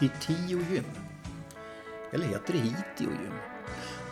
Hitiogym. 0.00 0.84
Eller 2.12 2.26
heter 2.26 2.52
det 2.52 2.58
Hitio 2.58 3.10
Gym? 3.10 3.34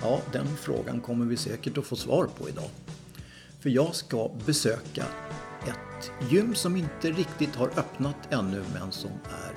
Ja, 0.03 0.21
den 0.33 0.57
frågan 0.57 1.01
kommer 1.01 1.25
vi 1.25 1.37
säkert 1.37 1.79
att 1.79 1.87
få 1.87 1.97
svar 1.97 2.29
på 2.39 2.49
idag. 2.49 2.71
För 3.61 3.71
jag 3.71 3.95
ska 3.95 4.31
besöka 4.47 5.05
ett 5.67 6.11
gym 6.31 6.55
som 6.55 6.77
inte 6.77 7.11
riktigt 7.11 7.57
har 7.57 7.69
öppnat 7.69 8.17
ännu 8.31 8.65
men 8.75 8.93
som 8.93 9.11
är 9.11 9.53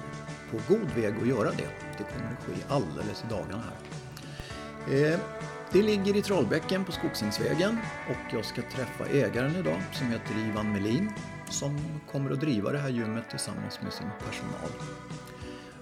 på 0.51 0.73
god 0.73 0.89
väg 0.95 1.13
att 1.21 1.27
göra 1.27 1.51
det. 1.51 1.69
Det 1.97 2.03
kommer 2.03 2.31
att 2.31 2.43
ske 2.43 2.53
alldeles 2.67 3.23
i 3.23 3.29
dagarna 3.29 3.63
här. 3.63 5.13
Eh, 5.13 5.19
det 5.71 5.81
ligger 5.81 6.15
i 6.15 6.21
Trollbäcken 6.21 6.85
på 6.85 6.91
Skogsingsvägen 6.91 7.77
och 8.09 8.33
jag 8.33 8.45
ska 8.45 8.61
träffa 8.61 9.05
ägaren 9.05 9.55
idag 9.55 9.81
som 9.91 10.07
heter 10.07 10.49
Ivan 10.49 10.73
Melin 10.73 11.11
som 11.49 11.79
kommer 12.11 12.31
att 12.31 12.39
driva 12.39 12.71
det 12.71 12.77
här 12.77 12.89
gymmet 12.89 13.29
tillsammans 13.29 13.81
med 13.81 13.93
sin 13.93 14.09
personal. 14.19 14.71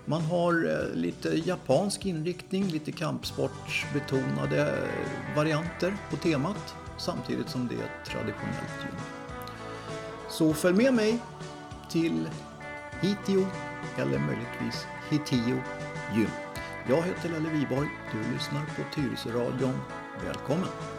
Man 0.10 0.22
har 0.22 0.66
eh, 0.66 0.96
lite 0.96 1.30
japansk 1.30 2.06
inriktning, 2.06 2.68
lite 2.68 2.92
kampsportsbetonade 2.92 4.62
eh, 4.62 5.36
varianter 5.36 5.94
på 6.10 6.16
temat 6.16 6.76
samtidigt 6.98 7.50
som 7.50 7.68
det 7.68 7.76
är 7.76 7.80
ett 7.80 8.06
traditionellt 8.06 8.80
gym. 8.84 8.96
Så 10.30 10.54
följ 10.54 10.78
med 10.78 10.94
mig 10.94 11.20
till 11.90 12.30
Hitio 13.02 13.48
eller 13.98 14.20
möjligtvis 14.20 14.86
Hitio 15.10 15.62
gym. 16.16 16.30
Jag 16.90 17.02
heter 17.02 17.30
Lelle 17.30 17.50
Wiborg, 17.50 17.90
du 18.12 18.34
lyssnar 18.34 18.62
på 18.62 18.96
Tyresöradion. 18.96 19.80
Välkommen! 20.26 20.99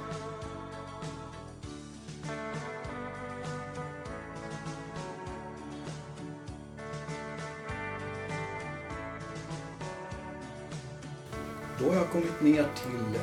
Då 11.80 11.88
har 11.88 11.96
jag 11.96 12.10
kommit 12.10 12.40
ner 12.40 12.66
till 12.82 13.20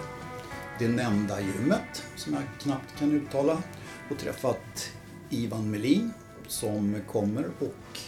det 0.80 0.88
nämnda 0.88 1.42
gymmet 1.42 2.04
som 2.16 2.34
jag 2.34 2.44
knappt 2.62 3.00
kan 3.00 3.12
uttala 3.12 3.64
och 4.12 4.18
träffat 4.20 4.92
Ivan 5.30 5.72
Melin 5.72 6.14
som 6.48 6.96
kommer 7.12 7.46
och 7.60 8.00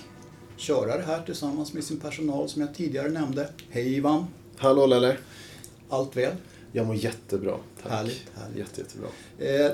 köra 0.58 0.98
det 0.98 1.04
här 1.04 1.22
tillsammans 1.26 1.74
med 1.74 1.84
sin 1.84 2.00
personal 2.00 2.50
som 2.50 2.62
jag 2.62 2.76
tidigare 2.76 3.10
nämnde. 3.10 3.50
Hej 3.70 3.96
Ivan! 3.96 4.26
Hallå 4.58 4.86
Lelle! 4.86 5.18
Allt 5.90 6.18
väl? 6.18 6.34
Jag 6.72 6.88
mår 6.88 6.96
jättebra, 6.96 7.58
tack. 7.84 7.92
Härligt, 7.92 8.26
härligt. 8.36 8.58
Jätte, 8.58 8.82
jättebra. 8.82 9.08
Eh, 9.40 9.72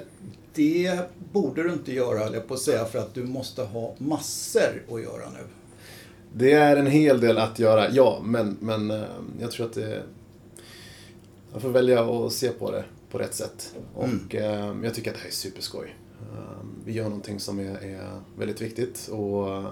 det 0.53 0.99
borde 1.31 1.63
du 1.63 1.73
inte 1.73 1.93
göra, 1.93 2.19
höll 2.19 2.33
jag 2.33 2.47
på 2.47 2.53
att 2.53 2.59
säga, 2.59 2.85
för 2.85 2.99
att 2.99 3.13
du 3.13 3.23
måste 3.23 3.63
ha 3.63 3.95
massor 3.97 4.83
att 4.91 5.01
göra 5.01 5.29
nu. 5.29 5.43
Det 6.33 6.51
är 6.51 6.77
en 6.77 6.87
hel 6.87 7.19
del 7.19 7.37
att 7.37 7.59
göra, 7.59 7.89
ja, 7.89 8.21
men, 8.23 8.57
men 8.59 8.91
eh, 8.91 9.03
jag 9.39 9.51
tror 9.51 9.65
att 9.65 9.73
det... 9.73 10.03
Jag 11.55 11.61
får 11.61 11.69
välja 11.69 12.03
att 12.25 12.33
se 12.33 12.49
på 12.49 12.71
det 12.71 12.85
på 13.11 13.17
rätt 13.17 13.33
sätt. 13.35 13.75
Och 13.93 14.35
eh, 14.35 14.75
jag 14.83 14.93
tycker 14.93 15.11
att 15.11 15.15
det 15.15 15.21
här 15.21 15.27
är 15.27 15.33
superskoj. 15.33 15.95
Eh, 16.21 16.65
Vi 16.85 16.91
gör 16.93 17.03
någonting 17.03 17.39
som 17.39 17.59
är, 17.59 17.77
är 17.83 18.09
väldigt 18.37 18.61
viktigt 18.61 19.07
och 19.11 19.53
eh, 19.55 19.69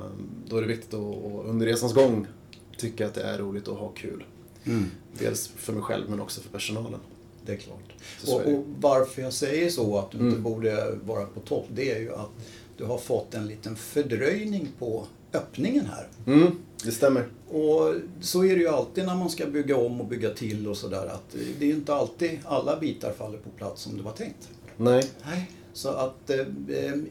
då 0.48 0.58
är 0.58 0.62
det 0.62 0.68
viktigt 0.68 0.94
att 0.94 1.16
under 1.46 1.66
resans 1.66 1.94
gång 1.94 2.28
tycka 2.78 3.06
att 3.08 3.14
det 3.14 3.24
är 3.24 3.38
roligt 3.38 3.68
och 3.68 3.78
ha 3.78 3.90
kul. 3.90 4.24
Dels 5.20 5.48
för 5.48 5.74
mig 5.74 5.82
själv 5.84 6.10
men 6.10 6.20
också 6.22 6.42
för 6.42 6.50
personalen. 6.50 7.00
Det 7.46 7.52
är 7.54 7.58
klart. 7.58 7.94
Och, 8.28 8.54
och 8.54 8.66
varför 8.80 9.22
jag 9.22 9.34
säger 9.34 9.70
så, 9.70 9.98
att 9.98 10.12
du 10.12 10.18
inte 10.18 10.30
Mm. 10.30 10.44
borde 10.44 10.96
vara 11.06 11.26
på 11.26 11.40
topp, 11.40 11.66
det 11.70 11.92
är 11.92 12.00
ju 12.00 12.14
att 12.14 12.30
du 12.78 12.86
har 12.86 12.98
fått 12.98 13.34
en 13.34 13.48
liten 13.48 13.76
fördröjning 13.76 14.68
på 14.80 15.06
öppningen 15.34 15.86
här. 15.86 16.08
Mm, 16.26 16.52
det 16.84 16.92
stämmer. 16.92 17.28
Och 17.50 17.96
så 18.22 18.46
är 18.46 18.56
det 18.56 18.62
ju 18.62 18.68
alltid 18.68 19.06
när 19.06 19.16
man 19.16 19.30
ska 19.30 19.46
bygga 19.46 19.78
om 19.78 20.02
och 20.02 20.08
bygga 20.08 20.30
till 20.30 20.68
och 20.68 20.78
sådär 20.78 21.08
att 21.08 21.36
det 21.60 21.66
är 21.66 21.70
ju 21.70 21.76
inte 21.76 21.96
alltid 21.96 22.40
alla 22.46 22.80
bitar 22.80 23.12
faller 23.12 23.38
på 23.38 23.50
plats 23.50 23.82
som 23.82 23.98
det 23.98 24.04
var 24.04 24.12
tänkt. 24.12 24.50
Nej, 24.78 25.04
Nej. 25.26 25.52
Så 25.74 25.90
att 25.90 26.30
eh, 26.30 26.46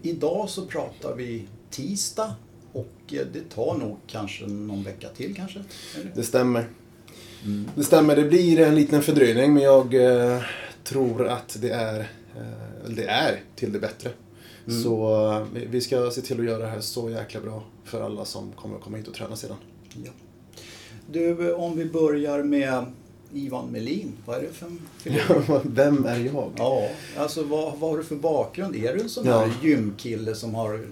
idag 0.02 0.48
så 0.48 0.66
pratar 0.66 1.14
vi 1.14 1.48
tisdag 1.70 2.34
och 2.72 2.92
eh, 3.12 3.26
det 3.32 3.54
tar 3.54 3.78
nog 3.78 3.96
kanske 4.06 4.46
någon 4.46 4.82
vecka 4.82 5.08
till 5.16 5.34
kanske. 5.36 5.58
Eller? 6.00 6.12
Det 6.14 6.22
stämmer. 6.22 6.68
Det 7.74 7.84
stämmer, 7.84 8.16
det 8.16 8.24
blir 8.24 8.60
en 8.60 8.74
liten 8.74 9.02
fördröjning 9.02 9.54
men 9.54 9.62
jag 9.62 9.94
eh, 9.94 10.42
tror 10.84 11.28
att 11.28 11.56
det 11.60 11.70
är, 11.70 12.00
eh, 12.36 12.90
det 12.90 13.04
är 13.04 13.40
till 13.56 13.72
det 13.72 13.78
bättre. 13.78 14.10
Så 14.84 15.26
eh, 15.32 15.46
vi- 15.70 15.80
ska 15.80 16.10
se 16.10 16.20
till 16.20 16.40
att 16.40 16.46
göra 16.46 16.58
det 16.62 16.66
här 16.68 16.80
så 16.80 17.10
jäkla 17.10 17.40
bra 17.40 17.62
för 17.84 18.02
alla 18.02 18.24
som 18.24 18.52
kommer 18.52 18.76
att 18.76 18.82
komma 18.82 18.96
hit 18.96 19.08
och 19.08 19.14
träna 19.14 19.36
sedan. 19.36 19.56
Ja. 20.04 20.10
Du, 21.12 21.52
om 21.54 21.76
vi 21.76 21.84
börjar 21.84 22.42
med 22.42 22.84
Ivan 23.32 23.68
Melin. 23.68 24.12
Vad 24.26 24.36
är 24.36 24.42
det 24.42 24.48
för 24.52 24.66
en 24.66 24.80
figur? 24.98 25.60
Vem 25.64 26.06
är 26.06 26.18
jag? 26.34 26.50
Ja, 26.56 26.88
alltså 27.16 27.42
vad, 27.42 27.78
vad 27.78 27.90
har 27.90 27.98
du 27.98 28.04
för 28.04 28.16
bakgrund? 28.16 28.76
Är 28.76 28.94
du 28.94 29.00
en 29.00 29.08
sån 29.08 29.26
Ja. 29.26 29.38
här 29.38 29.52
gymkille 29.62 30.34
som 30.34 30.54
har 30.54 30.86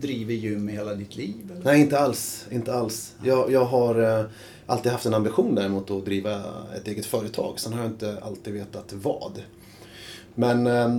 drivit 0.00 0.42
gym 0.42 0.68
i 0.68 0.72
hela 0.72 0.94
ditt 0.94 1.16
liv? 1.16 1.50
Eller? 1.52 1.64
Nej, 1.64 1.80
inte 1.80 1.98
alls. 1.98 2.46
Inte 2.50 2.74
alls. 2.74 3.14
Jag, 3.24 3.52
jag 3.52 3.64
har 3.64 4.18
eh, 4.20 4.24
alltid 4.66 4.92
haft 4.92 5.06
en 5.06 5.14
ambition 5.14 5.54
däremot 5.54 5.90
att 5.90 6.04
driva 6.04 6.42
ett 6.76 6.88
eget 6.88 7.06
företag. 7.06 7.60
Sen 7.60 7.72
har 7.72 7.80
jag 7.80 7.90
inte 7.90 8.18
alltid 8.22 8.54
vetat 8.54 8.92
vad. 8.92 9.42
Men 10.34 10.66
eh, 10.66 10.98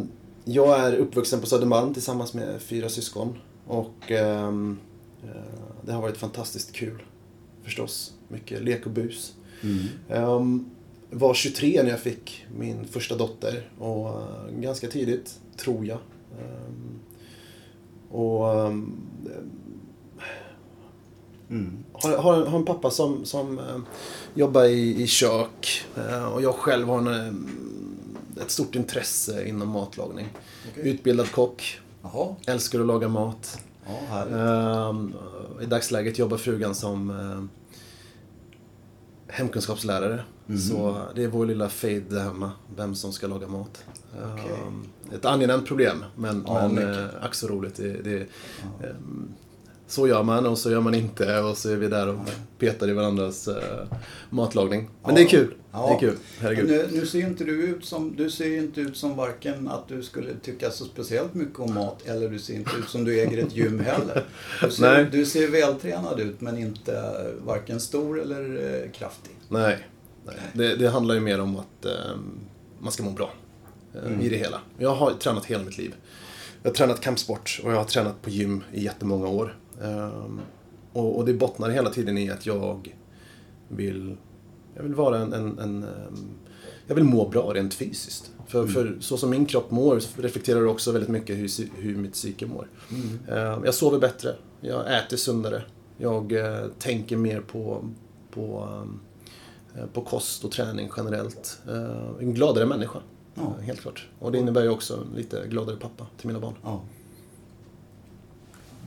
jag 0.51 0.79
är 0.79 0.95
uppvuxen 0.95 1.39
på 1.39 1.45
Södermalm 1.45 1.93
tillsammans 1.93 2.33
med 2.33 2.61
fyra 2.61 2.89
syskon. 2.89 3.37
Och 3.67 4.11
ehm, 4.11 4.77
eh, 5.23 5.29
det 5.85 5.93
har 5.93 6.01
varit 6.01 6.17
fantastiskt 6.17 6.71
kul. 6.71 7.03
Förstås. 7.63 8.13
Mycket 8.27 8.61
lek 8.63 8.85
och 8.85 8.91
bus. 8.91 9.33
Ehm, 10.09 10.69
var 11.11 11.33
23 11.33 11.83
när 11.83 11.89
jag 11.89 11.99
fick 11.99 12.45
min 12.57 12.87
första 12.87 13.15
dotter. 13.15 13.69
Och 13.79 14.07
eh, 14.09 14.51
ganska 14.59 14.87
tidigt, 14.87 15.39
tror 15.57 15.85
jag. 15.85 15.99
Ehm, 16.39 16.99
och 18.09 18.65
ehm, 18.65 19.01
Mm. 21.49 21.83
har, 21.93 22.17
har, 22.17 22.45
har 22.45 22.59
en 22.59 22.65
pappa 22.65 22.91
som, 22.91 23.25
som 23.25 23.59
eh, 23.59 23.79
jobbar 24.33 24.63
i, 24.63 25.03
i 25.03 25.07
kök 25.07 25.81
eh, 25.97 26.33
och 26.33 26.41
jag 26.41 26.55
själv 26.55 26.87
har 26.87 26.97
en, 26.97 27.07
ett 28.41 28.51
stort 28.51 28.75
intresse 28.75 29.47
inom 29.47 29.69
matlagning. 29.69 30.27
Okej. 30.71 30.89
Utbildad 30.89 31.31
kock, 31.31 31.79
Jaha, 32.01 32.35
älskar 32.47 32.79
att 32.79 32.85
laga 32.87 33.07
mat. 33.07 33.59
ja. 34.09 34.25
Ehm, 34.89 35.13
I 35.61 35.65
dagsläget 35.65 36.19
jobbar 36.19 36.37
frugan 36.37 36.75
som 36.75 37.09
eh, 37.09 37.43
hemkunskapslärare. 39.35 40.23
Så 40.69 41.01
det 41.15 41.23
är 41.23 41.27
vår 41.27 41.45
lilla 41.45 41.69
fade 41.69 41.99
där 41.99 42.19
hemma, 42.23 42.51
vem 42.75 42.95
som 42.95 43.13
ska 43.13 43.27
laga 43.27 43.47
mat. 43.47 43.83
Okej. 44.33 44.51
Ehm, 44.67 44.83
ett 45.13 45.25
angenämt 45.25 45.65
problem, 45.67 46.05
men, 46.15 46.43
Ja, 46.47 46.67
men 46.67 46.99
eh, 46.99 47.05
ack 47.21 47.35
så 47.35 47.47
roligt. 47.47 47.75
Det, 47.75 47.93
det, 48.01 48.27
ehm, 48.83 49.33
så 49.89 50.07
gör 50.07 50.23
man 50.23 50.45
och 50.45 50.57
så 50.57 50.71
gör 50.71 50.81
man 50.81 50.95
inte 50.95 51.39
och 51.39 51.57
så 51.57 51.69
är 51.69 51.75
vi 51.75 51.87
där 51.87 52.07
och 52.07 52.15
petar 52.59 52.89
i 52.89 52.93
varandras 52.93 53.47
eh, 53.47 53.63
matlagning. 54.29 54.89
Men 55.03 55.11
Ja. 55.11 55.15
det 55.15 55.21
är 55.21 55.27
kul. 55.27 55.53
Ja. 55.71 55.87
Det 55.87 55.93
är 56.05 56.09
kul. 56.09 56.17
Herregud. 56.39 56.67
Nu, 56.69 56.87
nu 56.99 57.05
ser 57.05 57.19
inte 57.19 57.43
du 57.43 57.63
ut 57.63 57.85
som, 57.85 58.15
du 58.15 58.29
ser 58.29 58.57
inte 58.57 58.81
ut 58.81 58.97
som 58.97 59.15
varken 59.17 59.67
att 59.67 59.87
du 59.87 60.03
skulle 60.03 60.35
tycka 60.41 60.71
så 60.71 60.85
speciellt 60.85 61.33
mycket 61.33 61.59
om 61.59 61.73
mat 61.73 62.01
eller 62.05 62.29
du 62.29 62.39
ser 62.39 62.53
inte 62.53 62.71
ut 62.79 62.89
som 62.89 63.03
du 63.03 63.19
äger 63.19 63.43
ett 63.45 63.55
gym 63.55 63.79
heller. 63.79 64.23
Du 64.61 64.71
ser, 64.71 64.81
Nej. 64.93 65.07
du 65.11 65.25
ser 65.25 65.47
vältränad 65.47 66.19
ut 66.19 66.41
men 66.41 66.57
inte 66.57 67.13
varken 67.45 67.79
stor 67.79 68.21
eller 68.21 68.41
eh, 68.83 68.91
kraftig. 68.91 69.31
Nej. 69.49 69.77
Nej. 70.25 70.35
Det, 70.53 70.75
det 70.75 70.89
handlar 70.89 71.15
ju 71.15 71.21
mer 71.21 71.41
om 71.41 71.55
att 71.55 71.85
eh, 71.85 71.91
man 72.79 72.91
ska 72.91 73.03
må 73.03 73.11
bra 73.11 73.33
eh, 73.95 74.25
i 74.25 74.29
det 74.29 74.37
hela. 74.37 74.61
Jag 74.77 74.95
har 74.95 75.11
tränat 75.11 75.45
hela 75.45 75.63
mitt 75.63 75.77
liv. 75.77 75.93
Jag 76.63 76.69
har 76.69 76.75
tränat 76.75 77.01
kampsport 77.01 77.61
och 77.63 77.71
jag 77.71 77.77
har 77.77 77.85
tränat 77.85 78.21
på 78.21 78.29
gym 78.29 78.63
i 78.73 78.83
jättemånga 78.83 79.27
år. 79.27 79.57
Ehm, 79.83 80.41
och, 80.93 81.17
och 81.17 81.25
det 81.25 81.33
bottnar 81.33 81.69
hela 81.69 81.89
tiden 81.89 82.17
i 82.17 82.29
att 82.29 82.45
jag 82.45 82.95
vill, 83.67 84.17
jag 84.75 84.83
vill 84.83 84.95
vara 84.95 85.17
en, 85.17 85.33
en, 85.33 85.59
en 85.59 85.83
ehm, 85.83 86.29
jag 86.87 86.95
vill 86.95 87.03
må 87.03 87.29
bra 87.29 87.53
rent 87.53 87.73
fysiskt. 87.73 88.31
För, 88.47 88.67
för 88.67 88.97
så 88.99 89.17
som 89.17 89.29
min 89.29 89.45
kropp 89.45 89.71
mår 89.71 90.01
reflekterar 90.21 90.61
det 90.61 90.67
också 90.67 90.91
väldigt 90.91 91.09
mycket 91.09 91.37
hur, 91.37 91.49
hur 91.81 91.95
mitt 91.95 92.13
psyke 92.13 92.45
mår. 92.45 92.67
Ehm, 93.29 93.65
jag 93.65 93.73
sover 93.73 93.99
bättre, 93.99 94.35
jag 94.61 94.97
äter 94.97 95.17
sundare, 95.17 95.63
jag 95.97 96.31
eh, 96.31 96.65
tänker 96.79 97.17
mer 97.17 97.41
på, 97.41 97.89
på 98.31 98.67
eh, 99.75 99.85
på 99.93 100.01
kost 100.01 100.43
och 100.43 100.51
träning 100.51 100.89
generellt. 100.97 101.59
En 102.19 102.33
gladare 102.33 102.65
människa, 102.65 102.99
Ja. 103.39 103.55
eh, 103.59 103.63
helt 103.65 103.79
klart. 103.81 104.07
Och 104.19 104.31
det 104.31 104.37
innebär 104.37 104.63
ju 104.63 104.69
också 104.69 104.93
en 104.97 105.15
lite 105.17 105.47
gladare 105.47 105.75
pappa 105.75 106.07
till 106.17 106.27
mina 106.27 106.39
barn. 106.39 106.53
Ja. 106.63 106.81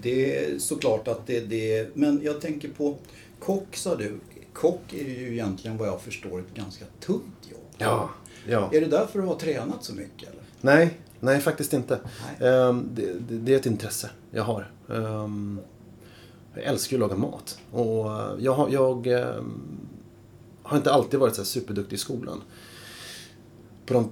Det 0.02 0.36
är 0.44 0.58
såklart 0.58 1.08
att 1.08 1.26
det 1.26 1.36
är 1.36 1.46
det, 1.46 1.96
men 1.96 2.20
jag 2.22 2.40
tänker 2.40 2.68
på 2.68 2.96
kock 3.38 3.76
sa 3.76 3.96
du. 3.96 4.20
Kock 4.52 4.92
är 4.92 5.04
ju 5.08 5.32
egentligen 5.32 5.76
vad 5.76 5.88
jag 5.88 6.00
förstår 6.00 6.40
ett 6.40 6.54
ganska 6.54 6.84
tungt 7.00 7.48
jobb. 7.50 7.60
Ja, 7.78 8.10
ja. 8.48 8.70
Är 8.72 8.80
det 8.80 8.86
därför 8.86 9.18
du 9.20 9.26
har 9.26 9.34
tränat 9.34 9.84
så 9.84 9.94
mycket 9.94 10.28
eller? 10.28 10.42
Nej, 10.60 10.98
nej 11.20 11.40
faktiskt 11.40 11.72
inte. 11.72 11.98
Nej. 12.40 12.48
Ehm, 12.52 12.88
Det, 13.28 13.52
är 13.52 13.56
ett 13.56 13.66
intresse 13.66 14.10
jag 14.30 14.42
har. 14.44 14.70
Ehm, 14.90 15.58
Jag 16.54 16.64
älskar 16.64 16.96
ju 16.96 17.02
att 17.04 17.10
laga 17.10 17.20
mat. 17.20 17.58
Och 17.70 18.12
eh, 18.12 18.30
jag, 18.38 18.52
har- 18.52 18.68
jag, 18.70 19.06
ehm, 19.06 19.60
har 20.62 20.76
inte 20.76 20.92
alltid 20.92 21.20
varit 21.20 21.34
så 21.34 21.44
superduktig 21.44 21.96
i 21.96 21.98
skolan. 21.98 22.42
På 23.86 23.94
de 23.94 24.10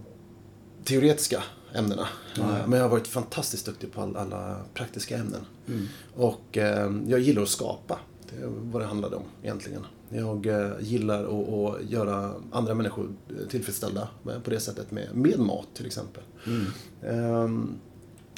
teoretiska 0.85 1.43
ämnena. 1.75 2.09
Nej. 2.39 2.63
Men 2.67 2.79
jag 2.79 2.85
har 2.85 2.91
varit 2.91 3.07
fantastiskt 3.07 3.67
duktig 3.67 3.93
på 3.93 4.01
all, 4.01 4.17
alla 4.17 4.57
praktiska 4.75 5.17
ämnen. 5.17 5.47
Mm. 5.69 5.87
Och 6.15 6.59
eh, 6.59 6.93
jag 7.07 7.21
gillar 7.21 7.43
att 7.43 7.49
skapa. 7.49 7.99
Det 8.31 8.43
är 8.43 8.47
vad 8.47 8.83
det 8.83 8.87
handlade 8.87 9.17
om 9.17 9.25
egentligen. 9.43 9.87
Jag 10.09 10.47
eh, 10.47 10.71
gillar 10.81 11.25
att, 11.25 11.49
att 11.49 11.91
göra 11.91 12.35
andra 12.51 12.75
människor 12.75 13.09
tillfredsställda 13.51 14.09
eh, 14.29 14.41
på 14.41 14.51
det 14.51 14.61
sättet 14.61 14.91
med, 14.91 15.09
med 15.15 15.39
mat 15.39 15.67
till 15.75 15.87
exempel. 15.87 16.23
Mm. 16.47 16.67
Ehm, 17.03 17.75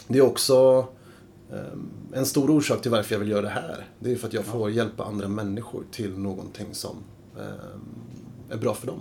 det 0.08 0.18
är 0.18 0.22
också 0.22 0.86
ehm, 1.52 1.90
en 2.12 2.26
stor 2.26 2.50
orsak 2.50 2.82
till 2.82 2.90
varför 2.90 3.14
jag 3.14 3.20
vill 3.20 3.30
göra 3.30 3.42
det 3.42 3.48
här. 3.48 3.86
Det 3.98 4.12
är 4.12 4.16
för 4.16 4.28
att 4.28 4.34
jag 4.34 4.44
får 4.44 4.70
hjälpa 4.70 5.04
andra 5.04 5.28
människor 5.28 5.84
till 5.90 6.18
någonting 6.18 6.74
som 6.74 6.96
ehm, 7.38 7.80
är 8.50 8.56
bra 8.56 8.74
för 8.74 8.86
dem. 8.86 9.00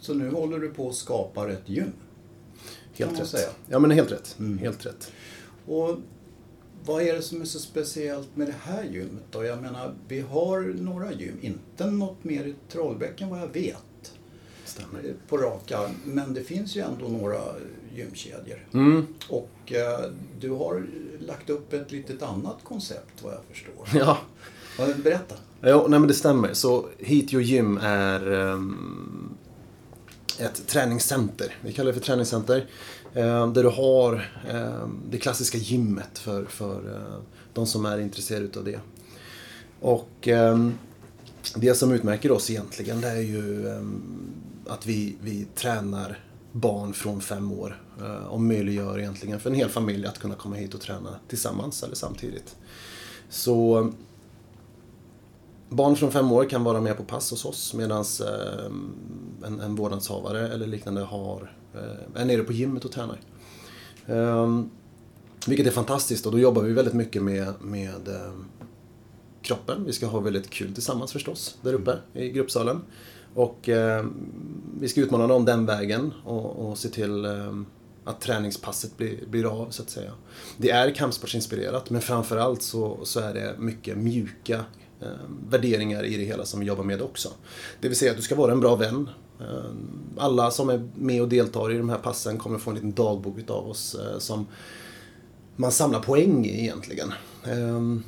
Så 0.00 0.14
nu 0.14 0.30
håller 0.30 0.58
du 0.58 0.68
på 0.68 0.88
att 0.88 0.94
skapa 0.94 1.50
ett 1.50 1.68
gym. 1.68 1.92
Helt 2.98 3.20
rätt. 3.20 3.28
säga. 3.28 3.48
Ja 3.68 3.78
men 3.78 3.90
helt 3.90 4.12
rätt. 4.12 4.36
Mm. 4.38 4.58
Helt 4.58 4.86
rätt. 4.86 5.12
Och 5.66 5.96
vad 6.84 7.02
är 7.02 7.14
det 7.14 7.22
som 7.22 7.40
är 7.40 7.44
så 7.44 7.58
speciellt 7.58 8.36
med 8.36 8.46
det 8.48 8.54
här 8.62 8.84
gymmet 8.84 9.24
då? 9.30 9.44
Jag 9.44 9.62
menar, 9.62 9.94
vi 10.08 10.20
har 10.20 10.60
några 10.60 11.12
gym, 11.12 11.38
inte 11.40 11.90
något 11.90 12.24
mer 12.24 12.44
i 12.44 12.54
Trollbäcken 12.68 13.28
vad 13.28 13.40
jag 13.40 13.48
vet. 13.52 14.12
Stämmer. 14.64 15.14
På 15.28 15.36
rak 15.36 15.72
arm. 15.72 15.90
Men 16.04 16.34
det 16.34 16.42
finns 16.42 16.76
ju 16.76 16.80
ändå 16.80 17.08
några 17.08 17.40
gymkedjor. 17.94 18.66
Mm. 18.72 19.06
Och 19.28 19.72
eh, 19.72 20.10
du 20.40 20.50
har 20.50 20.86
lagt 21.20 21.50
upp 21.50 21.72
ett 21.72 21.92
litet 21.92 22.22
annat 22.22 22.56
koncept 22.64 23.22
vad 23.22 23.32
jag 23.32 23.40
förstår. 23.50 23.88
Ja. 23.98 24.18
Ja, 24.78 24.86
Berätta. 25.04 25.34
Jo, 25.62 25.86
nej 25.88 25.98
men 25.98 26.08
det 26.08 26.14
stämmer. 26.14 26.54
Så 26.54 26.86
Heat 26.98 27.32
Your 27.32 27.42
Gym 27.42 27.78
är 27.82 28.32
ehm, 28.32 28.76
ett 30.38 30.66
träningscenter. 30.66 31.56
Vi 31.60 31.72
kallar 31.72 31.92
det 31.92 31.98
för 31.98 32.06
träningscenter. 32.06 32.66
Eh, 33.14 33.52
där 33.52 33.62
du 33.62 33.68
har 33.68 34.30
eh, 34.48 34.88
det 35.10 35.18
klassiska 35.18 35.58
gymmet 35.58 36.18
för, 36.18 36.44
för 36.44 36.94
eh, 36.94 37.22
de 37.52 37.66
som 37.66 37.86
är 37.86 37.98
intresserade 37.98 38.58
av 38.58 38.64
det. 38.64 38.80
Och 39.80 40.28
det 41.54 41.74
som 41.74 41.92
utmärker 41.92 42.32
oss 42.32 42.50
egentligen 42.50 43.00
det 43.00 43.08
är 43.08 43.20
ju 43.20 43.66
att 44.66 44.86
vi, 44.86 45.16
vi 45.20 45.46
tränar 45.54 46.24
barn 46.52 46.92
från 46.92 47.20
fem 47.20 47.52
år 47.52 47.82
och 48.28 48.40
möjliggör 48.40 48.98
egentligen 48.98 49.40
för 49.40 49.50
en 49.50 49.56
hel 49.56 49.68
familj 49.68 50.06
att 50.06 50.18
kunna 50.18 50.34
komma 50.34 50.56
hit 50.56 50.74
och 50.74 50.80
träna 50.80 51.10
tillsammans 51.28 51.82
eller 51.82 51.94
samtidigt. 51.94 52.56
Så 53.28 53.92
Barn 55.68 55.96
från 55.96 56.12
fem 56.12 56.32
år 56.32 56.44
kan 56.44 56.64
vara 56.64 56.80
med 56.80 56.96
på 56.96 57.04
pass 57.04 57.30
hos 57.30 57.44
oss 57.44 57.74
medan 57.74 58.04
eh, 58.20 58.66
en, 59.46 59.60
en 59.60 59.74
vårdnadshavare 59.74 60.48
eller 60.48 60.66
liknande 60.66 61.00
har, 61.00 61.52
eh, 61.74 62.20
är 62.22 62.24
nere 62.24 62.42
på 62.42 62.52
gymmet 62.52 62.84
och 62.84 62.92
tränar. 62.92 63.20
Ehm, 64.06 64.70
vilket 65.46 65.66
är 65.66 65.70
fantastiskt 65.70 66.26
och 66.26 66.32
då 66.32 66.38
jobbar 66.38 66.62
vi 66.62 66.72
väldigt 66.72 66.94
mycket 66.94 67.22
med, 67.22 67.54
med 67.60 68.08
eh, 68.08 68.32
kroppen. 69.42 69.84
Vi 69.84 69.92
ska 69.92 70.06
ha 70.06 70.20
väldigt 70.20 70.50
kul 70.50 70.74
tillsammans 70.74 71.12
förstås, 71.12 71.58
där 71.62 71.72
uppe 71.72 71.98
i 72.12 72.28
gruppsalen. 72.30 72.82
Och 73.34 73.68
eh, 73.68 74.06
vi 74.80 74.88
ska 74.88 75.00
utmana 75.00 75.26
dem 75.26 75.44
den 75.44 75.66
vägen 75.66 76.12
och, 76.24 76.68
och 76.68 76.78
se 76.78 76.88
till 76.88 77.24
eh, 77.24 77.54
att 78.04 78.20
träningspasset 78.20 78.96
blir, 78.96 79.26
blir 79.26 79.44
av, 79.44 79.70
så 79.70 79.82
att 79.82 79.90
säga. 79.90 80.12
Det 80.56 80.70
är 80.70 80.94
kampsportsinspirerat, 80.94 81.90
men 81.90 82.00
framförallt 82.00 82.62
så, 82.62 82.98
så 83.02 83.20
är 83.20 83.34
det 83.34 83.54
mycket 83.58 83.96
mjuka 83.96 84.64
eh, 85.00 85.08
värderingar 85.48 86.04
i 86.04 86.16
det 86.16 86.24
hela 86.24 86.44
som 86.44 86.60
vi 86.60 86.66
jobbar 86.66 86.84
med 86.84 87.02
också. 87.02 87.28
Det 87.80 87.88
vill 87.88 87.96
säga 87.96 88.10
att 88.10 88.16
du 88.16 88.22
ska 88.22 88.34
vara 88.34 88.52
en 88.52 88.60
bra 88.60 88.76
vän. 88.76 89.10
Eh, 89.40 89.70
alla 90.16 90.50
som 90.50 90.68
är 90.68 90.88
med 90.94 91.22
och 91.22 91.28
deltar 91.28 91.72
i 91.72 91.78
de 91.78 91.88
här 91.88 91.98
passen 91.98 92.38
kommer 92.38 92.58
få 92.58 92.70
en 92.70 92.74
liten 92.74 92.92
dagbok 92.92 93.38
utav 93.38 93.68
oss 93.68 93.94
eh, 93.94 94.18
som 94.18 94.46
man 95.56 95.72
samlar 95.72 96.00
poäng 96.00 96.46
i 96.46 96.60
egentligen. 96.62 97.12
Ehm, 97.44 98.02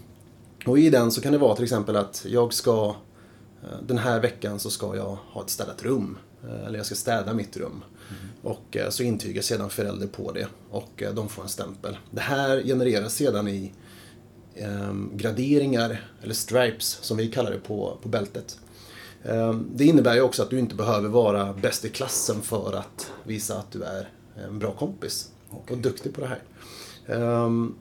och 0.67 0.79
i 0.79 0.90
den 0.90 1.11
så 1.11 1.20
kan 1.20 1.32
det 1.32 1.38
vara 1.38 1.55
till 1.55 1.64
exempel 1.64 1.96
att 1.96 2.25
jag 2.29 2.52
ska 2.52 2.94
eh, 3.62 3.79
den 3.87 3.99
här 3.99 4.20
veckan 4.20 4.58
så 4.58 4.70
ska 4.70 4.96
jag 4.96 5.19
ha 5.31 5.43
ett 5.43 5.50
städat 5.50 5.82
rum. 5.82 6.19
Eh, 6.44 6.67
Eller 6.67 6.76
jag 6.76 6.87
ska 6.87 6.94
städa 6.94 7.34
mitt 7.34 7.56
rum. 7.56 7.82
Och 8.43 8.76
eh, 8.76 8.91
så 8.91 9.02
intygar 9.02 9.43
sedan 9.43 9.70
förälder 9.70 10.06
på 10.06 10.32
det 10.32 10.46
och 10.70 11.02
eh, 11.02 11.14
de 11.14 11.29
får 11.29 11.43
en 11.43 11.49
stämpel. 11.49 11.96
Det 12.11 12.20
här 12.20 12.62
genereras 12.62 13.14
sedan 13.14 13.49
i 13.49 13.73
graderingar, 15.14 16.10
eller 16.22 16.34
stripes 16.34 16.99
som 17.02 17.16
vi 17.16 17.28
kallar 17.28 17.50
det 17.50 17.58
på, 17.58 17.99
på 18.02 18.08
bältet. 18.08 18.58
Ehm, 19.25 19.66
Det 19.75 19.84
innebär 19.84 20.14
ju 20.14 20.20
också 20.20 20.43
att 20.43 20.50
du 20.50 20.58
inte 20.58 20.75
behöver 20.75 21.08
vara 21.08 21.52
bäst 21.52 21.84
i 21.84 21.88
klassen 21.88 22.43
för 22.43 22.72
att 22.72 23.10
visa 23.25 23.58
att 23.58 23.70
du 23.72 23.82
är 23.82 24.08
en 24.49 24.58
bra 24.58 24.72
kompis 24.72 25.32
Okej. 25.50 25.76
och 25.76 25.82
duktig 25.82 26.14
på 26.14 26.20
det 26.20 26.26
här. 26.26 26.43
Ehm, 27.06 27.75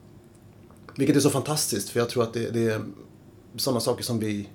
vilket 0.96 1.16
är 1.16 1.20
så 1.20 1.30
fantastiskt 1.30 1.88
för 1.88 2.00
jag 2.00 2.08
tror 2.08 2.22
att 2.22 2.32
det, 2.34 2.50
det 2.50 2.68
är 2.68 2.80
sådana 3.56 3.80
saker 3.80 4.04
som 4.04 4.18
vi 4.18 4.48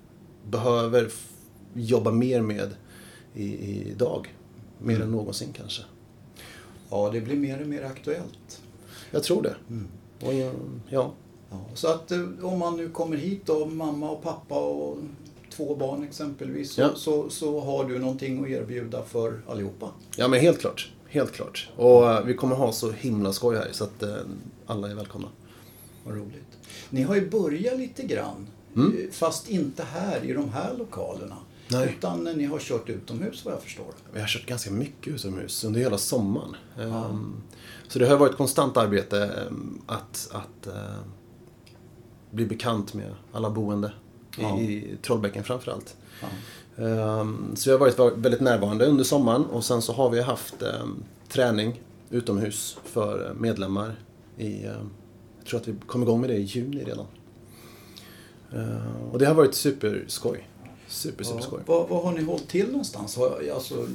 behöver 0.50 1.10
jobba 1.74 2.12
mer 2.12 2.42
med 2.42 2.70
i, 3.34 3.82
idag. 3.92 4.36
Mer 4.80 5.02
än 5.02 5.12
någonsin 5.12 5.54
kanske. 5.54 5.82
Ja, 6.90 7.10
det 7.14 7.22
blir 7.22 7.36
mer 7.36 7.62
och 7.62 7.68
mer 7.68 7.84
aktuellt. 7.84 8.62
Jag 9.12 9.24
tror 9.24 9.42
det. 9.42 9.56
Och, 10.26 10.34
eh, 10.34 10.54
ja. 10.90 11.14
Ja, 11.54 11.76
så 11.76 11.88
att 11.88 12.12
eh, 12.12 12.20
om 12.42 12.60
man 12.60 12.78
nu 12.78 12.90
kommer 12.90 13.18
hit 13.18 13.42
då, 13.46 13.66
mamma 13.66 14.10
och 14.10 14.24
pappa 14.24 14.56
och 14.60 14.98
två 15.56 15.76
barn 15.76 16.04
exempelvis, 16.04 16.72
så, 16.72 16.82
Ja. 16.82 16.90
så, 16.96 17.30
så 17.30 17.60
har 17.60 17.86
du 17.86 18.00
någonting 18.00 18.44
att 18.44 18.50
erbjuda 18.50 19.04
för 19.04 19.42
allihopa. 19.48 19.90
ja, 20.16 20.28
men 20.28 20.40
helt 20.40 20.60
klart. 20.60 20.92
Helt 21.08 21.32
klart. 21.32 21.70
Och 21.76 22.12
eh, 22.12 22.24
vi 22.26 22.34
kommer 22.34 22.56
ha 22.56 22.72
så 22.72 22.92
himla 22.92 23.34
skoj 23.34 23.56
här 23.58 23.68
så 23.72 23.84
att 23.84 24.04
eh, 24.04 24.16
alla 24.66 24.90
är 24.92 24.96
välkomna. 24.96 25.28
Vad 26.04 26.16
roligt. 26.16 26.58
Ni 26.90 27.02
har 27.04 27.16
ju 27.16 27.30
börjat 27.30 27.78
lite 27.78 28.04
grann, 28.04 28.48
Mm. 28.76 29.10
fast 29.12 29.50
inte 29.50 29.84
här 29.84 30.24
i 30.26 30.34
de 30.34 30.50
här 30.50 30.74
lokalerna. 30.78 31.36
Nej. 31.68 31.96
Utan 31.98 32.24
ni 32.24 32.46
har 32.46 32.60
kört 32.60 32.90
utomhus 32.90 33.46
vad 33.46 33.54
jag 33.54 33.62
förstår. 33.62 33.86
Vi 34.14 34.20
har 34.20 34.28
kört 34.28 34.46
ganska 34.46 34.72
mycket 34.72 35.14
utomhus 35.14 35.64
under 35.64 35.80
hela 35.80 35.98
sommaren. 35.98 36.56
Ehm, 36.80 37.36
Så 37.88 38.00
det 38.00 38.08
har 38.08 38.18
varit 38.18 38.38
konstant 38.38 38.78
arbete 38.78 39.46
ehm, 39.48 39.82
att, 39.86 40.30
att 40.32 40.68
bli 42.34 42.46
bekant 42.46 42.94
med 42.94 43.12
alla 43.32 43.50
boende 43.50 43.92
Ja. 44.38 44.60
i, 44.60 44.64
i 44.64 44.98
Trollbäcken 45.02 45.44
framförallt. 45.44 45.96
Ja. 46.22 46.28
Ehm, 46.86 47.56
Så 47.56 47.70
vi 47.70 47.72
har 47.72 47.80
varit 47.80 48.18
väldigt 48.18 48.42
närvarande 48.42 48.86
under 48.86 49.04
sommaren 49.04 49.46
och 49.46 49.64
sen 49.66 49.82
så 49.82 49.94
har 49.94 50.10
vi 50.10 50.22
haft 50.22 50.62
ehm, 50.62 51.04
träning 51.30 51.82
utomhus 52.10 52.78
för 52.84 53.34
medlemmar 53.40 53.96
i, 54.38 54.66
ehm, 54.66 54.90
jag 55.40 55.48
tror 55.48 55.60
att 55.60 55.68
vi 55.68 55.76
kom 55.88 56.04
igång 56.04 56.22
med 56.22 56.30
det 56.30 56.36
i 56.38 56.42
juni 56.44 56.84
redan. 56.84 57.06
Och 59.12 59.20
det 59.20 59.26
har 59.26 59.34
varit 59.34 59.54
superskoj. 59.56 60.48
Super, 60.88 61.24
superskoj. 61.24 61.60
Ja, 61.68 61.74
vad, 61.74 61.90
vad 61.90 62.04
har 62.04 62.12
ni 62.12 62.24
hållit 62.24 62.48
till 62.48 62.68
någonstans? 62.68 63.18
Alltså, 63.54 63.88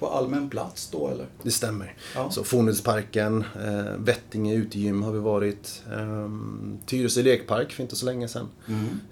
på 0.00 0.08
allmän 0.08 0.50
plats 0.50 0.88
då 0.90 1.08
eller? 1.08 1.26
Det 1.42 1.50
stämmer. 1.50 1.94
Ja. 2.14 2.30
Så 2.30 2.44
Fornhusparken, 2.44 3.44
eh, 3.64 3.92
Vettinge 3.98 4.54
utegym 4.54 5.02
har 5.02 5.12
vi 5.12 5.18
varit. 5.18 5.82
Eh, 5.92 6.30
Tyresö 6.86 7.22
lekpark 7.22 7.72
för 7.72 7.82
inte 7.82 7.96
så 7.96 8.06
länge 8.06 8.28
sedan. 8.28 8.48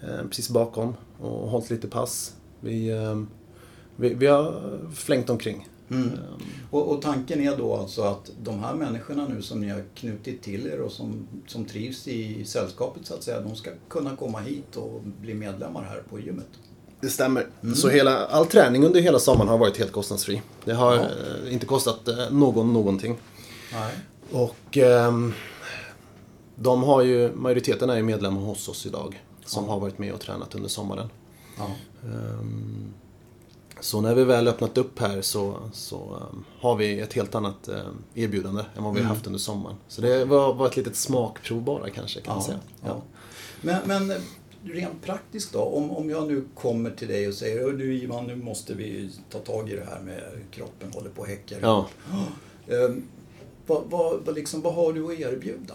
Eh, 0.02 0.26
precis 0.28 0.50
bakom 0.50 0.94
och 1.18 1.48
hållit 1.50 1.70
lite 1.70 1.88
pass. 1.88 2.34
Vi, 2.60 2.88
eh, 2.88 3.22
vi, 3.96 4.14
vi 4.14 4.26
har 4.26 4.78
flängt 4.94 5.30
omkring. 5.30 5.68
Mm. 5.90 6.08
Eh, 6.12 6.18
Och, 6.70 6.92
och 6.92 7.02
tanken 7.02 7.40
är 7.40 7.56
då 7.56 7.74
alltså 7.76 8.02
att 8.02 8.30
de 8.42 8.58
här 8.58 8.74
människorna 8.74 9.28
nu 9.28 9.42
som 9.42 9.60
ni 9.60 9.68
har 9.68 9.82
knutit 9.94 10.42
till 10.42 10.66
er 10.66 10.80
och 10.80 10.92
som, 10.92 11.28
som 11.46 11.64
trivs 11.64 12.08
i 12.08 12.44
sällskapet 12.44 13.06
så 13.06 13.14
att 13.14 13.22
säga, 13.22 13.40
de 13.40 13.56
ska 13.56 13.70
kunna 13.88 14.16
komma 14.16 14.38
hit 14.38 14.76
och 14.76 15.02
bli 15.20 15.34
medlemmar 15.34 15.82
här 15.82 16.02
på 16.10 16.20
gymmet. 16.20 16.48
Det 17.00 17.08
stämmer. 17.08 17.46
Så 17.74 17.88
hela, 17.88 18.26
all 18.26 18.46
träning 18.46 18.84
under 18.84 19.00
hela 19.00 19.18
sommaren 19.18 19.48
har 19.48 19.58
varit 19.58 19.76
helt 19.78 19.92
kostnadsfri. 19.92 20.42
Det 20.64 20.72
har 20.72 20.94
Ja. 20.94 21.00
eh, 21.02 21.52
inte 21.52 21.66
kostat 21.66 22.08
eh, 22.08 22.16
någon 22.30 22.72
någonting. 22.72 23.16
Nej. 23.72 23.94
Och 24.32 24.76
ehm, 24.78 25.34
de 26.56 26.82
har 26.82 27.02
ju, 27.02 27.32
majoriteten 27.34 27.90
är 27.90 27.96
ju 27.96 28.02
medlemmar 28.02 28.40
hos 28.40 28.68
oss 28.68 28.86
idag. 28.86 29.22
Som 29.44 29.64
Ja. 29.64 29.70
har 29.72 29.80
varit 29.80 29.98
med 29.98 30.12
och 30.12 30.20
tränat 30.20 30.54
under 30.54 30.68
sommaren. 30.68 31.10
Ja. 31.58 31.66
Ehm, 32.04 32.92
Så 33.80 34.00
när 34.00 34.14
vi 34.14 34.24
väl 34.24 34.48
öppnat 34.48 34.78
upp 34.78 34.98
här 35.00 35.22
så, 35.22 35.56
så 35.72 35.96
ehm, 36.30 36.44
har 36.60 36.76
vi 36.76 37.00
ett 37.00 37.12
helt 37.12 37.34
annat 37.34 37.68
ehm, 37.68 37.76
erbjudande 38.14 38.62
än 38.76 38.84
vad 38.84 38.94
vi 38.94 39.00
har 39.00 39.08
haft 39.08 39.26
under 39.26 39.38
sommaren. 39.40 39.76
Så 39.88 40.00
det 40.00 40.24
var, 40.24 40.54
var 40.54 40.66
ett 40.66 40.76
litet 40.76 40.96
smakprov 40.96 41.62
bara 41.62 41.90
kanske 41.90 42.20
kan 42.20 42.34
man 42.34 42.44
säga. 42.44 42.58
Men, 43.60 43.76
men 43.86 44.10
eh, 44.10 44.16
rent 44.64 45.02
praktiskt 45.02 45.52
då, 45.52 45.60
om, 45.62 45.90
om 45.90 46.10
jag 46.10 46.28
nu 46.28 46.44
kommer 46.54 46.90
till 46.90 47.08
dig 47.08 47.28
och 47.28 47.34
säger 47.34 47.60
"Hör 47.62 47.72
du 47.72 47.94
Ivan, 47.94 48.26
nu 48.26 48.36
måste 48.36 48.74
vi 48.74 49.10
ta 49.30 49.38
tag 49.38 49.70
i 49.70 49.76
det 49.76 49.84
här 49.84 50.00
med 50.00 50.22
kroppen 50.50 50.92
håller 50.92 51.10
på 51.10 51.20
och 51.20 51.26
häckar. 51.28 51.58
Ja. 51.62 51.88
Ehm, 52.68 53.02
vad, 53.66 53.82
vad, 53.90 54.20
vad, 54.26 54.34
liksom, 54.34 54.60
vad 54.62 54.74
har 54.74 54.92
du 54.92 55.04
att 55.12 55.20
erbjuda? 55.20 55.74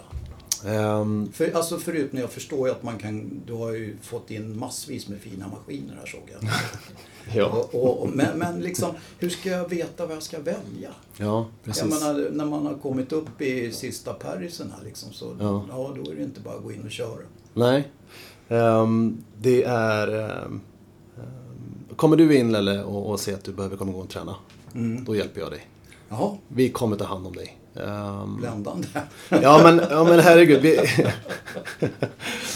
Ehm, 0.66 1.32
För, 1.34 1.52
alltså 1.56 1.78
förutom, 1.78 2.20
jag 2.20 2.32
förstår 2.32 2.68
ju 2.68 2.74
att 2.74 2.84
man 2.84 2.98
kan, 2.98 3.42
du 3.48 3.54
har 3.54 3.72
ju 3.72 3.98
fått 4.02 4.32
in 4.32 4.58
massvis 4.60 5.08
med 5.08 5.20
fina 5.20 5.48
maskiner 5.48 5.96
här 6.00 6.06
såg 6.06 6.22
jag. 6.32 6.50
ja, 7.36 7.68
och, 7.72 8.02
och, 8.04 8.10
men, 8.10 8.40
men 8.40 8.60
liksom, 8.60 8.92
hur 9.20 9.30
ska 9.30 9.50
jag 9.50 9.70
veta 9.70 10.06
vad 10.06 10.16
jag 10.16 10.24
ska 10.24 10.40
välja? 10.40 10.90
ja, 11.18 11.48
precis. 11.64 11.84
Jag 11.84 11.90
menar, 11.90 12.30
när 12.32 12.46
man 12.46 12.66
har 12.66 12.74
kommit 12.74 13.12
upp 13.12 13.42
i 13.42 13.72
sista 13.72 14.14
parisen 14.14 14.74
här 14.78 14.86
liksom, 14.86 15.14
så 15.14 15.36
Ja. 15.40 15.66
ja. 15.70 15.96
då 16.04 16.12
är 16.12 16.16
det 16.16 16.24
inte 16.24 16.40
bara 16.42 16.56
att 16.56 16.64
gå 16.64 16.72
in 16.72 16.84
och 16.84 16.92
köra. 16.92 17.20
Nej. 17.54 17.92
Ehm, 18.50 19.24
det 19.42 19.64
är... 19.64 20.08
ehm, 20.08 20.62
ehm, 21.18 21.96
kommer 21.96 22.18
du 22.18 22.38
in 22.38 22.56
eller 22.56 22.84
och, 22.86 23.10
och 23.10 23.20
säger 23.20 23.38
att 23.38 23.44
du 23.44 23.54
behöver 23.54 23.78
komma 23.78 23.92
igång 23.92 24.02
och 24.04 24.10
träna, 24.10 24.36
då 25.06 25.16
hjälper 25.16 25.42
jag 25.42 25.52
dig. 25.52 25.68
Jaha, 26.10 26.38
Vi 26.48 26.70
kommer 26.70 26.96
ta 26.98 27.06
hand 27.06 27.28
om 27.28 27.36
dig. 27.36 27.58
Ehm, 27.76 28.38
bländande. 28.38 28.88
Ja 29.30 29.62
men, 29.64 29.82
ja, 29.90 30.04
men 30.04 30.20
herregud. 30.20 30.62
Vi... 30.62 30.80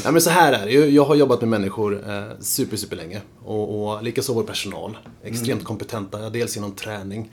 ja, 0.03 0.11
men 0.11 0.21
så 0.21 0.29
här 0.29 0.53
är 0.53 0.65
det 0.65 0.71
ju. 0.71 0.85
Jag 0.89 1.05
har 1.05 1.15
jobbat 1.15 1.41
med 1.41 1.49
människor 1.49 2.09
eh, 2.09 2.23
super, 2.39 2.77
super 2.77 2.95
länge. 2.95 3.21
Och, 3.43 3.91
och 3.93 4.03
likaså 4.03 4.33
vår 4.33 4.43
personal. 4.43 4.97
Extremt 5.23 5.63
kompetenta, 5.63 6.29
dels 6.29 6.55
genom 6.55 6.71
träning. 6.71 7.31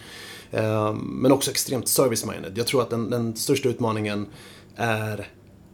Eh, 0.51 0.93
men 0.95 1.33
också 1.33 1.51
extremt 1.51 1.89
service-minded. 1.89 2.53
Jag 2.59 2.67
tror 2.67 2.83
att 2.83 2.91
den, 2.91 3.11
den 3.11 3.37
största 3.37 3.69
utmaningen 3.69 4.27
är 4.77 5.29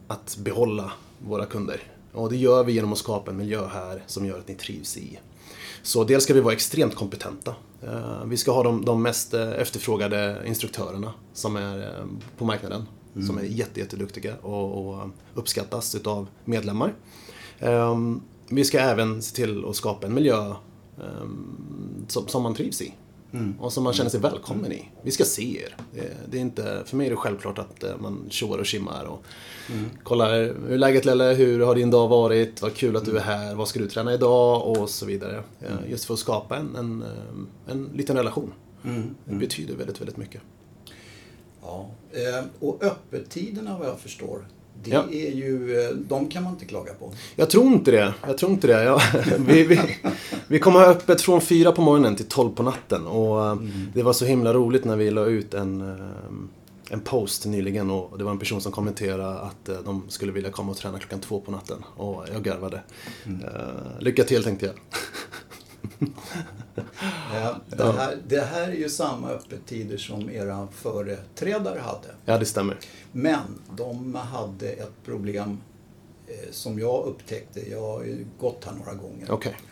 att 0.07 0.37
behålla 0.39 0.91
våra 1.19 1.45
kunder. 1.45 1.81
Och 2.13 2.29
det 2.29 2.37
gör 2.37 2.63
vi 2.63 2.71
genom 2.73 2.91
att 2.91 2.97
skapa 2.97 3.31
en 3.31 3.37
miljö 3.37 3.67
här 3.67 4.03
som 4.07 4.25
gör 4.25 4.39
att 4.39 4.47
ni 4.47 4.55
trivs 4.55 4.97
i. 4.97 5.19
Så 5.83 6.03
dels 6.03 6.23
ska 6.23 6.33
vi 6.33 6.41
vara 6.41 6.53
extremt 6.53 6.95
kompetenta. 6.95 7.55
Eh, 7.83 8.25
Vi 8.25 8.37
ska 8.37 8.51
ha 8.51 8.63
de, 8.63 8.85
de 8.85 9.03
mest 9.03 9.33
eh, 9.33 9.51
efterfrågade 9.51 10.41
instruktörerna 10.45 11.13
som 11.33 11.55
är 11.55 11.77
eh, 11.79 12.05
på 12.37 12.45
marknaden. 12.45 12.85
Som 13.27 13.37
är 13.37 13.43
jätte, 13.43 13.79
jätteduktiga 13.79 14.35
och, 14.41 14.85
och 14.87 15.07
uppskattas 15.35 15.95
utav 15.95 16.27
medlemmar. 16.45 16.93
Ehm, 17.59 18.21
Vi 18.49 18.63
ska 18.63 18.79
även 18.79 19.21
se 19.21 19.35
till 19.35 19.65
att 19.65 19.75
skapa 19.75 20.07
en 20.07 20.13
miljö 20.13 20.53
ehm, 20.97 22.05
som, 22.07 22.27
som 22.27 22.43
man 22.43 22.53
trivs 22.55 22.81
i. 22.81 22.93
Och 23.59 23.73
som 23.73 23.83
man 23.83 23.93
känner 23.93 24.09
sig 24.09 24.19
välkommen 24.19 24.71
i. 24.71 24.89
Vi 25.03 25.11
ska 25.11 25.23
se 25.23 25.61
er. 25.63 25.75
Det, 25.93 26.11
det 26.31 26.37
är 26.37 26.41
inte, 26.41 26.83
för 26.85 26.97
mig 26.97 27.07
är 27.07 27.11
det 27.11 27.15
självklart 27.15 27.59
att 27.59 27.83
eh, 27.83 27.97
man 27.99 28.25
tjoar 28.29 28.57
och 28.57 28.65
tjimmar 28.65 29.05
och 29.05 29.23
kollar 30.03 30.33
hur 30.43 30.71
är 30.71 30.77
läget 30.77 31.05
Lelle, 31.05 31.23
hur 31.33 31.59
har 31.59 31.75
din 31.75 31.89
dag 31.91 32.07
varit, 32.07 32.61
vad 32.61 32.73
kul 32.73 32.95
att 32.95 33.05
du 33.05 33.17
är 33.17 33.21
här, 33.21 33.55
vad 33.55 33.67
ska 33.67 33.79
du 33.79 33.87
träna 33.87 34.13
idag 34.13 34.67
och 34.67 34.89
så 34.89 35.05
vidare. 35.05 35.43
Eh, 35.59 35.89
Just 35.89 36.05
för 36.05 36.13
att 36.13 36.19
skapa 36.19 36.57
en, 36.57 36.75
en, 36.75 37.01
eh, 37.01 37.71
en 37.71 37.89
liten 37.93 38.17
relation. 38.17 38.53
Det 39.25 39.35
betyder 39.35 39.75
väldigt, 39.75 40.01
väldigt 40.01 40.17
mycket. 40.17 40.41
Ja. 41.61 41.89
Och 42.59 42.83
öppettiderna 42.83 43.77
vad 43.77 43.87
jag 43.87 43.99
förstår, 43.99 44.47
det 44.83 44.91
Ja. 44.91 45.03
är 45.11 45.31
ju, 45.31 45.81
eh, 45.81 45.89
de 45.95 46.29
kan 46.29 46.43
man 46.43 46.53
inte 46.53 46.65
klaga 46.65 46.93
på. 46.93 47.13
Jag 47.35 47.49
tror 47.49 47.65
inte 47.67 47.91
det. 47.91 48.13
Jag 48.27 48.37
tror 48.37 48.51
inte 48.51 48.67
det. 48.67 48.83
Ja, 48.83 49.01
vi, 49.39 49.63
vi, 49.63 49.79
vi 50.47 50.59
kommer 50.59 50.79
ha 50.79 50.85
öppet 50.87 51.21
från 51.21 51.41
fyra 51.41 51.71
på 51.71 51.81
morgonen 51.81 52.15
till 52.15 52.25
12 52.27 52.49
på 52.55 52.63
natten. 52.63 53.07
Och 53.07 53.45
eh, 53.45 53.55
det 53.93 54.03
var 54.03 54.13
så 54.13 54.25
himla 54.25 54.53
roligt 54.53 54.85
när 54.85 54.95
vi 54.95 55.11
la 55.11 55.25
ut 55.25 55.53
en, 55.53 55.81
eh, 55.81 56.05
en 56.89 56.99
post 56.99 57.45
nyligen 57.45 57.91
och 57.91 58.17
det 58.17 58.23
var 58.23 58.31
en 58.31 58.39
person 58.39 58.61
som 58.61 58.71
kommenterade 58.71 59.39
att 59.39 59.69
de 59.85 60.03
skulle 60.07 60.31
vilja 60.31 60.49
komma 60.51 60.71
och 60.71 60.77
träna 60.77 60.99
klockan 60.99 61.19
två 61.19 61.39
på 61.41 61.51
natten. 61.51 61.83
Och 61.95 62.25
jag 62.33 62.43
garvade. 62.43 62.81
Eh, 63.25 63.99
Lycka 63.99 64.23
till 64.23 64.43
tänkte 64.43 64.65
jag. 64.65 64.75
Ja, 67.33 67.55
det, 67.69 67.91
här, 67.91 68.17
det 68.27 68.41
här 68.41 68.67
är 68.67 68.75
ju 68.75 68.89
samma 68.89 69.29
öppettider 69.29 69.97
som 69.97 70.29
era 70.29 70.67
företrädare 70.71 71.79
hade. 71.79 72.07
Ja, 72.25 72.37
det 72.37 72.45
stämmer. 72.45 72.77
Men 73.11 73.61
de 73.77 74.15
hade 74.15 74.69
ett 74.69 75.03
problem 75.05 75.57
eh, 76.27 76.51
som 76.51 76.79
jag 76.79 77.05
upptäckte. 77.05 77.69
Jag 77.69 77.81
har 77.81 78.03
ju 78.03 78.25
gått 78.39 78.65
här 78.65 78.73
några 78.73 78.93
gånger. 78.93 79.25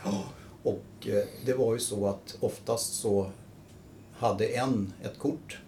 Ja, 0.04 0.24
Och 0.64 1.08
eh, 1.08 1.24
det 1.46 1.54
var 1.54 1.74
ju 1.74 1.80
så 1.80 2.08
att 2.08 2.38
oftast 2.40 2.94
så 2.94 3.32
hade 4.14 4.46
en 4.46 4.94
ett 5.04 5.20
kort 5.20 5.60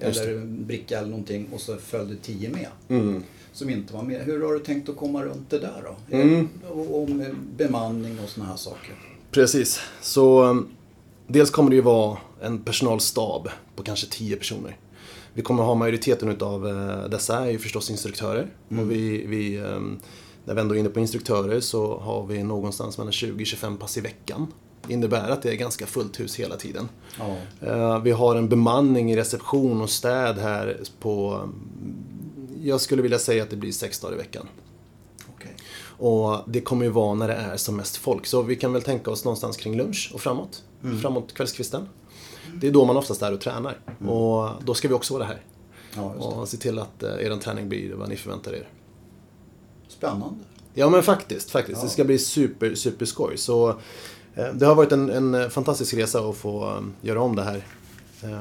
eller 0.00 0.36
en 0.36 0.66
bricka 0.66 0.98
eller 0.98 1.08
någonting 1.08 1.48
och 1.52 1.60
så 1.60 1.76
följde 1.76 2.16
tio 2.16 2.50
med. 2.50 2.68
Mm. 2.88 3.22
Som 3.52 3.70
inte 3.70 3.94
var 3.94 4.02
med. 4.02 4.20
Hur 4.20 4.42
har 4.42 4.52
du 4.52 4.58
tänkt 4.58 4.88
att 4.88 4.96
komma 4.96 5.24
runt 5.24 5.50
det 5.50 5.58
där 5.58 5.82
då? 5.84 6.16
Mm. 6.16 6.48
Och, 6.70 7.02
och 7.02 7.10
med 7.10 7.36
bemanning 7.56 8.18
och 8.24 8.28
såna 8.28 8.46
här 8.46 8.56
saker. 8.56 9.09
Precis. 9.30 9.80
Så 10.00 10.44
um, 10.44 10.68
dels 11.26 11.50
kommer 11.50 11.70
det 11.70 11.76
ju 11.76 11.82
vara 11.82 12.18
en 12.40 12.58
personalstab 12.58 13.48
på 13.76 13.82
kanske 13.82 14.06
10 14.06 14.36
personer. 14.36 14.76
Vi 15.34 15.42
kommer 15.42 15.62
ha 15.62 15.74
majoriteten 15.74 16.28
utav 16.28 16.66
uh, 16.66 17.08
dessa 17.08 17.46
är 17.46 17.50
ju 17.50 17.58
förstås 17.58 17.90
instruktörer. 17.90 18.46
Och 18.68 18.90
vi, 18.90 19.26
vi, 19.26 19.58
um, 19.58 19.98
när 20.44 20.54
vi 20.54 20.60
ändå 20.60 20.74
är 20.74 20.78
inne 20.78 20.88
på 20.88 21.00
instruktörer 21.00 21.60
så 21.60 21.98
har 21.98 22.26
vi 22.26 22.42
någonstans 22.42 22.98
mellan 22.98 23.12
20-25 23.12 23.76
pass 23.76 23.98
i 23.98 24.00
veckan. 24.00 24.46
Det 24.86 24.92
innebär 24.92 25.30
att 25.30 25.42
det 25.42 25.50
är 25.50 25.54
ganska 25.56 25.86
fullt 25.86 26.20
hus 26.20 26.36
hela 26.36 26.56
tiden. 26.56 26.88
Ja. 27.18 27.36
Eh, 27.66 28.02
Vi 28.02 28.10
har 28.10 28.36
en 28.36 28.48
bemanning 28.48 29.12
i 29.12 29.16
reception 29.16 29.80
och 29.82 29.90
städ 29.90 30.38
här 30.38 30.80
på, 31.00 31.34
um, 31.34 31.54
jag 32.62 32.80
skulle 32.80 33.02
vilja 33.02 33.18
säga 33.18 33.42
att 33.42 33.50
det 33.50 33.56
blir 33.56 33.72
sex 33.72 34.00
dagar 34.00 34.14
i 34.14 34.18
veckan. 34.18 34.48
Okej. 35.36 35.56
Och 36.00 36.38
det 36.46 36.60
kommer 36.60 36.84
ju 36.84 36.90
vara 36.90 37.14
när 37.14 37.28
det 37.28 37.34
är 37.34 37.56
som 37.56 37.76
mest 37.76 37.96
folk. 37.96 38.26
Så 38.26 38.42
vi 38.42 38.56
kan 38.56 38.72
väl 38.72 38.82
tänka 38.82 39.10
oss 39.10 39.24
någonstans 39.24 39.56
kring 39.56 39.76
lunch 39.76 40.10
och 40.14 40.20
framåt. 40.20 40.62
Framåt 41.02 41.34
kvällskvisten. 41.34 41.88
Det 42.54 42.66
är 42.68 42.72
då 42.72 42.84
man 42.84 42.96
oftast 42.96 43.22
är 43.22 43.32
och 43.32 43.40
tränar. 43.40 43.78
Och 44.08 44.64
då 44.64 44.74
ska 44.74 44.88
vi 44.88 44.94
också 44.94 45.14
vara 45.14 45.24
här. 45.24 45.40
Ja. 45.94 46.02
Och 46.14 46.48
se 46.48 46.56
till 46.56 46.78
att 46.78 47.02
eh, 47.02 47.10
er 47.10 47.36
träning 47.36 47.68
blir 47.68 47.92
vad 47.94 48.08
ni 48.08 48.16
förväntar 48.16 48.52
er. 48.54 48.68
Spännande. 49.88 50.44
Ja 50.74 50.90
men 50.90 51.02
faktiskt, 51.02 51.50
faktiskt. 51.50 51.78
Ja. 51.78 51.84
Det 51.84 51.90
ska 51.90 52.04
bli 52.04 52.18
super, 52.18 52.74
super 52.74 53.06
skoj. 53.06 53.36
Så 53.38 53.68
eh, 54.34 54.54
det 54.54 54.66
har 54.66 54.74
varit 54.74 54.92
en, 54.92 55.10
en 55.34 55.50
fantastisk 55.50 55.94
resa 55.94 56.20
att 56.28 56.36
få 56.36 56.64
eh, 56.64 56.80
göra 57.02 57.22
om 57.22 57.36
det 57.36 57.42
här. 57.42 57.64
eh, 58.22 58.40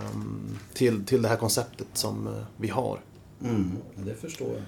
Till, 0.73 1.05
till 1.05 1.21
det 1.21 1.27
här 1.29 1.35
konceptet 1.37 1.87
som 1.93 2.29
vi 2.57 2.67
har. 2.67 2.99
Mm, 3.43 3.71
det 3.95 4.15
förstår 4.15 4.47
jag. 4.47 4.63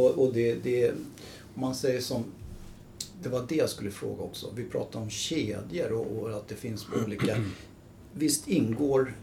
Och, 0.00 0.10
och 0.10 0.32
det, 0.34 0.54
det, 0.54 0.92
man 1.54 1.74
säger 1.74 2.00
som, 2.00 2.24
det 3.22 3.28
var 3.28 3.44
det 3.48 3.54
jag 3.54 3.70
skulle 3.70 3.90
fråga 3.90 4.22
också. 4.22 4.46
Vi 4.54 4.64
pratade 4.64 5.04
om 5.04 5.10
kedjor 5.10 5.92
och, 5.92 6.22
och 6.22 6.30
att 6.30 6.48
det 6.48 6.54
finns 6.54 6.86
olika. 7.04 7.36
Visst 8.12 8.48
ingår 8.48 9.14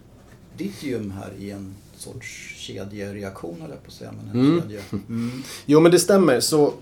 ditt 0.57 0.83
gym 0.83 1.11
här 1.11 1.31
i 1.39 1.51
en 1.51 1.75
sorts 1.97 2.55
kedjereaktion, 2.57 3.61
eller 3.61 3.75
på 3.75 3.87
att 3.87 3.93
säga. 3.93 4.11
Men 4.11 4.29
en 4.29 4.61
Mm. 4.91 5.03
Mm. 5.09 5.43
Jo 5.65 5.79
men 5.79 5.91
det 5.91 5.99
stämmer. 5.99 6.39
Så 6.39 6.73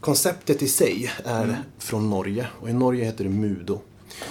konceptet 0.00 0.62
i 0.62 0.68
sig 0.68 1.10
är 1.24 1.62
från 1.78 2.10
Norge. 2.10 2.46
Och 2.60 2.70
i 2.70 2.72
Norge 2.72 3.04
heter 3.04 3.24
det 3.24 3.30
Mudo. 3.30 3.80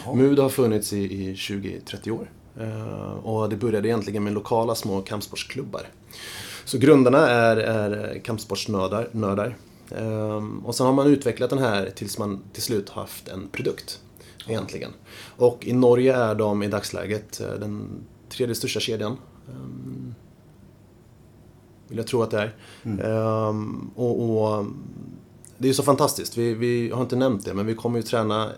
Jaha. 0.05 0.15
Mudo 0.15 0.41
har 0.41 0.49
funnits 0.49 0.93
i, 0.93 0.97
i 0.97 1.33
20-30 1.33 2.11
år. 2.11 2.29
Eh, 2.59 3.13
och 3.13 3.49
det 3.49 3.55
började 3.55 3.87
egentligen 3.87 4.23
med 4.23 4.33
lokala 4.33 4.75
små 4.75 5.01
kampsportsklubbar. 5.01 5.81
Så 6.65 6.77
grundarna 6.77 7.29
är, 7.29 7.57
är 7.57 8.19
kampsportsnördar. 8.19 9.55
Ehm, 9.91 10.65
och 10.65 10.75
sen 10.75 10.85
har 10.85 10.93
man 10.93 11.07
utvecklat 11.07 11.49
den 11.49 11.59
här 11.59 11.89
tills 11.95 12.17
man 12.17 12.39
till 12.53 12.63
slut 12.63 12.89
haft 12.89 13.27
en 13.27 13.47
produkt. 13.47 13.99
Egentligen. 14.47 14.91
Och 15.37 15.65
i 15.65 15.73
Norge 15.73 16.15
är 16.15 16.35
de 16.35 16.63
i 16.63 16.67
dagsläget 16.67 17.41
eh, 17.41 17.53
den 17.53 17.89
tredje 18.29 18.55
största 18.55 18.79
kedjan. 18.79 19.17
Ehm, 19.49 20.15
vill 21.87 21.97
jag 21.97 22.07
tro 22.07 22.21
att 22.21 22.31
det 22.31 22.39
är. 22.39 22.55
Ehm, 22.83 23.91
och, 23.95 24.21
och 24.21 24.65
det 25.57 25.69
är 25.69 25.73
så 25.73 25.83
fantastiskt. 25.83 26.37
Vi, 26.37 26.53
vi 26.53 26.89
har 26.89 27.01
inte 27.01 27.15
nämnt 27.15 27.45
det, 27.45 27.53
men 27.53 27.65
vi 27.65 27.75
kommer 27.75 27.97
ju 27.97 28.03
träna 28.03 28.49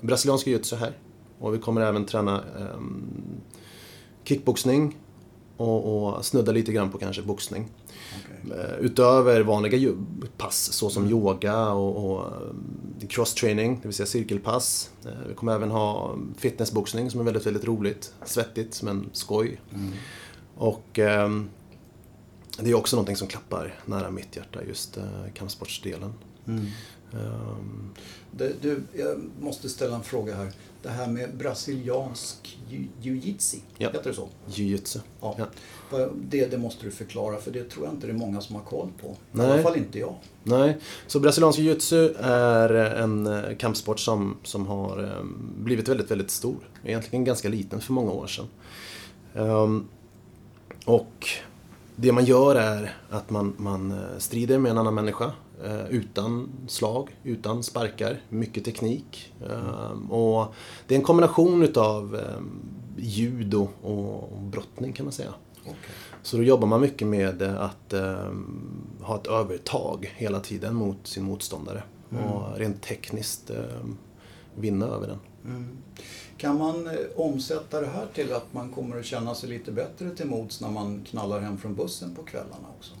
brasiliansk 0.00 0.46
jiu-jitsu 0.46 0.76
här. 0.76 0.98
Och 1.38 1.54
vi 1.54 1.58
kommer 1.58 1.80
även 1.80 2.06
träna 2.06 2.44
kickboxning 4.24 4.96
och, 5.56 6.06
och 6.16 6.24
snudda 6.24 6.52
lite 6.52 6.72
grann 6.72 6.90
på 6.90 6.98
kanske 6.98 7.22
boxning. 7.22 7.68
Okej. 8.24 8.58
Eh, 8.60 8.78
Utöver 8.80 9.40
vanliga 9.40 9.92
pass 10.36 10.72
såsom 10.72 11.10
yoga 11.10 11.68
och, 11.72 12.10
och 12.10 12.26
eh, 12.26 13.08
cross-training, 13.08 13.78
det 13.82 13.88
vill 13.88 13.94
säga 13.96 14.06
cirkelpass. 14.06 14.90
Eh, 15.06 15.10
Vi 15.28 15.34
kommer 15.34 15.54
även 15.54 15.70
ha 15.70 16.16
fitnessboxning 16.36 17.10
som 17.10 17.20
är 17.20 17.24
väldigt, 17.24 17.46
väldigt 17.46 17.64
roligt. 17.64 18.14
Svettigt 18.24 18.82
men 18.82 19.08
skoj. 19.12 19.60
Och 20.56 20.98
ehm, 20.98 21.48
det 22.58 22.70
är 22.70 22.74
också 22.74 22.96
någonting 22.96 23.16
som 23.16 23.28
klappar 23.28 23.74
nära 23.86 24.10
mitt 24.10 24.36
hjärta, 24.36 24.58
just 24.68 24.96
eh, 24.96 25.04
kampsportsdelen. 25.34 26.12
Mm. 26.46 26.64
Ehm, 27.12 27.90
Det, 28.30 28.52
du, 28.62 28.82
jag 28.92 29.20
måste 29.40 29.68
ställa 29.68 29.96
en 29.96 30.02
fråga 30.02 30.34
här. 30.36 30.52
Det 30.84 30.90
här 30.90 31.06
med 31.06 31.36
brasiliansk 31.36 32.58
jiu-jitsu, 33.02 33.56
Ja. 33.78 33.90
heter 33.90 34.10
det 34.10 34.14
så? 34.16 34.28
Jiu-jitsu. 34.48 34.98
Ja. 35.20 35.36
Ja. 35.90 36.08
Det, 36.16 36.46
det 36.46 36.58
måste 36.58 36.84
du 36.84 36.90
förklara, 36.90 37.36
för 37.36 37.50
det 37.50 37.70
tror 37.70 37.84
jag 37.84 37.94
inte 37.94 38.06
det 38.06 38.12
är 38.12 38.16
många 38.16 38.40
som 38.40 38.56
har 38.56 38.62
koll 38.62 38.88
på. 39.00 39.06
I 39.08 39.16
Nej. 39.32 39.52
alla 39.52 39.62
fall 39.62 39.76
inte 39.76 39.98
jag. 39.98 40.14
Nej, 40.42 40.76
så 41.06 41.20
brasiliansk 41.20 41.58
jiu-jitsu 41.58 42.14
är 42.20 42.70
en 42.74 43.26
eh, 43.26 43.56
kampsport 43.56 44.00
som, 44.00 44.36
som 44.42 44.66
har 44.66 45.02
eh, 45.04 45.24
blivit 45.58 45.88
väldigt, 45.88 46.10
väldigt 46.10 46.30
stor. 46.30 46.68
Egentligen 46.84 47.24
ganska 47.24 47.48
liten 47.48 47.80
för 47.80 47.92
många 47.92 48.10
år 48.12 48.26
sedan. 48.26 48.46
Ehm, 49.34 49.88
och 50.84 51.28
det 51.96 52.12
man 52.12 52.24
gör 52.24 52.54
är 52.54 52.96
att 53.10 53.30
man, 53.30 53.54
man 53.56 53.92
eh, 53.92 54.18
strider 54.18 54.58
med 54.58 54.70
en 54.70 54.78
annan 54.78 54.94
människa 54.94 55.32
eh, 55.64 55.86
utan 55.88 56.48
slag, 56.68 57.16
utan 57.22 57.62
sparkar, 57.62 58.20
mycket 58.28 58.64
teknik. 58.64 59.34
Mm. 59.50 60.10
Och 60.10 60.54
det 60.86 60.94
är 60.94 60.98
en 60.98 61.04
kombination 61.04 61.62
utav 61.62 62.20
judo 62.96 63.68
och 63.82 64.38
brottning 64.40 64.92
kan 64.92 65.06
man 65.06 65.12
säga. 65.12 65.34
Okay. 65.62 65.74
Så 66.22 66.36
då 66.36 66.42
jobbar 66.42 66.68
man 66.68 66.80
mycket 66.80 67.08
med 67.08 67.42
att 67.42 67.92
um, 67.92 68.86
ha 69.00 69.16
ett 69.16 69.26
övertag 69.26 70.14
hela 70.16 70.40
tiden 70.40 70.74
mot 70.74 71.06
sin 71.06 71.24
motståndare. 71.24 71.82
Mm. 72.10 72.24
Och 72.24 72.58
rent 72.58 72.82
tekniskt 72.82 73.50
vinna 74.54 74.86
över 74.86 75.06
den. 75.06 75.18
Mm. 75.44 75.68
Kan 76.36 76.58
man 76.58 76.86
eh, 76.86 76.92
omsätta 77.16 77.80
det 77.80 77.86
här 77.86 78.06
till 78.14 78.32
att 78.32 78.52
man 78.52 78.72
kommer 78.72 78.98
att 78.98 79.04
känna 79.04 79.34
sig 79.34 79.48
lite 79.48 79.72
bättre 79.72 80.10
till 80.10 80.26
mods 80.26 80.60
när 80.60 80.70
man 80.70 81.04
knallar 81.10 81.40
hem 81.40 81.58
från 81.58 81.74
bussen 81.74 82.14
på 82.14 82.22
kvällarna 82.22 82.68
också? 82.78 82.94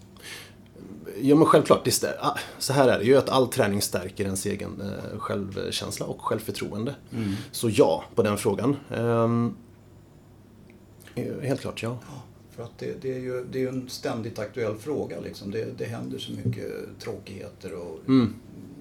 Ja 1.20 1.36
men 1.36 1.46
självklart, 1.46 1.88
ah, 2.20 2.38
så 2.58 2.72
här 2.72 2.88
är 2.88 2.98
det 2.98 3.04
ju 3.04 3.16
att 3.16 3.28
all 3.28 3.48
träning 3.48 3.82
stärker 3.82 4.24
ens 4.24 4.46
egen 4.46 4.80
eh, 4.80 5.18
självkänsla 5.18 6.06
och 6.06 6.20
självförtroende. 6.22 6.94
Mm. 7.12 7.32
Så 7.52 7.70
ja, 7.70 8.04
på 8.14 8.22
den 8.22 8.38
frågan. 8.38 8.76
Ehm, 8.90 9.56
helt 11.42 11.60
klart, 11.60 11.82
ja. 11.82 11.98
ja 12.06 12.22
för 12.56 12.62
att 12.62 12.78
det, 12.78 13.02
det, 13.02 13.14
är 13.14 13.18
ju 13.18 13.44
det 13.50 13.62
är 13.62 13.68
en 13.68 13.88
ständigt 13.88 14.38
aktuell 14.38 14.76
fråga. 14.76 15.20
Liksom. 15.20 15.50
Det, 15.50 15.78
det 15.78 15.84
händer 15.84 16.18
så 16.18 16.32
mycket 16.32 16.72
tråkigheter 17.00 17.72
och 17.72 18.00
mm. 18.08 18.34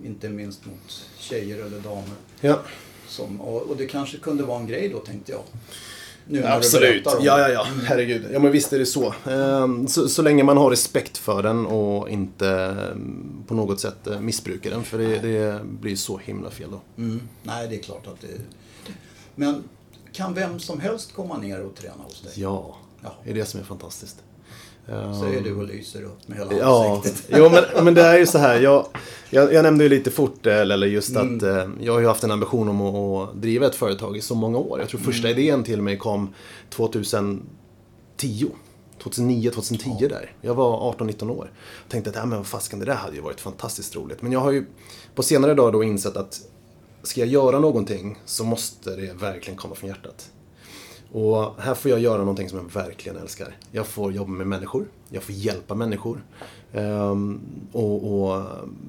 inte 0.03 0.29
minst 0.29 0.65
mot 0.65 1.09
tjejer 1.17 1.65
eller 1.65 1.79
damer. 1.79 2.15
Ja. 2.41 2.59
Som, 3.07 3.41
och, 3.41 3.77
det 3.77 3.85
kanske 3.85 4.17
kunde 4.17 4.43
vara 4.43 4.59
en 4.59 4.67
grej 4.67 4.89
då 4.89 4.99
tänkte 4.99 5.31
jag. 5.31 5.41
Nu 6.27 6.45
Absolut. 6.45 7.05
Ja, 7.05 7.21
ja, 7.21 7.49
ja. 7.49 7.67
Mm. 7.67 7.85
Herregud. 7.85 8.25
Ja, 8.31 8.39
men 8.39 8.51
visst 8.51 8.73
är 8.73 8.79
det 8.79 8.85
så. 8.85 9.13
Ehm, 9.25 9.87
så. 9.87 10.09
Så 10.09 10.21
länge 10.21 10.43
man 10.43 10.57
har 10.57 10.69
respekt 10.69 11.17
för 11.17 11.43
den 11.43 11.65
och 11.65 12.09
inte 12.09 12.49
ehm, 12.49 13.43
på 13.47 13.53
något 13.53 13.79
sätt 13.79 14.07
eh, 14.07 14.19
missbrukar 14.19 14.69
den. 14.69 14.83
För 14.83 14.97
det, 14.97 15.19
det 15.19 15.61
blir 15.65 15.95
så 15.95 16.17
himla 16.17 16.49
fel 16.49 16.71
då. 16.71 17.03
Mm. 17.03 17.21
Nej, 17.43 17.67
det 17.67 17.75
är 17.75 17.79
klart 17.79 18.07
att 18.07 18.21
det... 18.21 18.27
Men 19.35 19.63
kan 20.11 20.33
vem 20.33 20.59
som 20.59 20.79
helst 20.79 21.13
komma 21.13 21.37
ner 21.37 21.61
och 21.61 21.75
träna 21.75 22.03
hos 22.03 22.21
dig? 22.21 22.31
Ja, 22.35 22.77
det 23.23 23.29
är 23.29 23.33
det 23.33 23.45
som 23.45 23.59
är 23.59 23.63
fantastiskt. 23.63 24.23
Säger 24.85 25.41
du 25.41 25.55
och 25.55 25.67
lyser 25.67 26.03
upp 26.03 26.27
med 26.27 26.37
hela 26.37 26.53
ja, 26.53 26.95
ansiktet. 26.95 27.25
jo, 27.37 27.49
men, 27.49 27.85
men 27.85 27.93
det 27.93 28.01
är 28.01 28.17
ju 28.17 28.25
så 28.25 28.37
här. 28.37 28.59
Jag, 28.59 28.85
jag, 29.29 29.53
jag 29.53 29.63
nämnde 29.63 29.83
ju 29.83 29.89
lite 29.89 30.11
fort, 30.11 30.45
eh, 30.45 30.57
eller 30.57 30.87
just 30.87 31.15
mm. 31.15 31.37
att 31.37 31.43
eh, 31.43 31.69
jag 31.79 31.93
har 31.93 31.99
ju 31.99 32.07
haft 32.07 32.23
en 32.23 32.31
ambition 32.31 32.69
om 32.69 32.81
att, 32.81 33.29
att, 33.29 33.41
driva 33.41 33.67
ett 33.67 33.75
företag 33.75 34.17
i 34.17 34.21
så 34.21 34.35
många 34.35 34.57
år. 34.57 34.79
Jag 34.79 34.89
tror 34.89 34.99
första 34.99 35.27
mm. 35.27 35.39
idén 35.39 35.63
till 35.63 35.81
mig 35.81 35.97
kom 35.97 36.33
2010. 36.69 37.45
2009, 39.03 39.49
2010 39.51 39.97
ja. 39.99 40.07
där. 40.07 40.31
Jag 40.41 40.55
var 40.55 40.93
18-19 40.93 41.29
år. 41.29 41.51
Jag 41.83 41.91
tänkte 41.91 42.09
att, 42.09 42.15
ja 42.15 42.25
men 42.25 42.37
vad 42.37 42.47
fasken, 42.47 42.79
det 42.79 42.85
där 42.85 42.95
hade 42.95 43.15
ju 43.15 43.21
varit 43.21 43.41
fantastiskt 43.41 43.95
roligt. 43.95 44.21
Men 44.21 44.31
jag 44.31 44.39
har 44.39 44.51
ju 44.51 44.65
på 45.15 45.23
senare 45.23 45.53
dagar 45.53 45.71
då 45.71 45.83
insett 45.83 46.17
att 46.17 46.41
ska 47.03 47.19
jag 47.19 47.29
göra 47.29 47.59
någonting 47.59 48.19
så 48.25 48.43
måste 48.43 48.95
det 48.95 49.13
verkligen 49.13 49.57
komma 49.57 49.75
från 49.75 49.89
hjärtat. 49.89 50.29
Och 51.13 51.61
här 51.61 51.73
får 51.73 51.91
jag 51.91 51.99
göra 51.99 52.17
någonting 52.17 52.49
som 52.49 52.57
jag 52.57 52.81
verkligen 52.81 53.17
älskar. 53.17 53.55
Jag 53.71 53.87
får 53.87 54.11
jobba 54.11 54.31
med 54.31 54.47
människor, 54.47 54.85
jag 55.09 55.23
får 55.23 55.35
hjälpa 55.35 55.75
människor. 55.75 56.23
Um, 56.71 57.41
och, 57.71 58.13
och, 58.13 58.45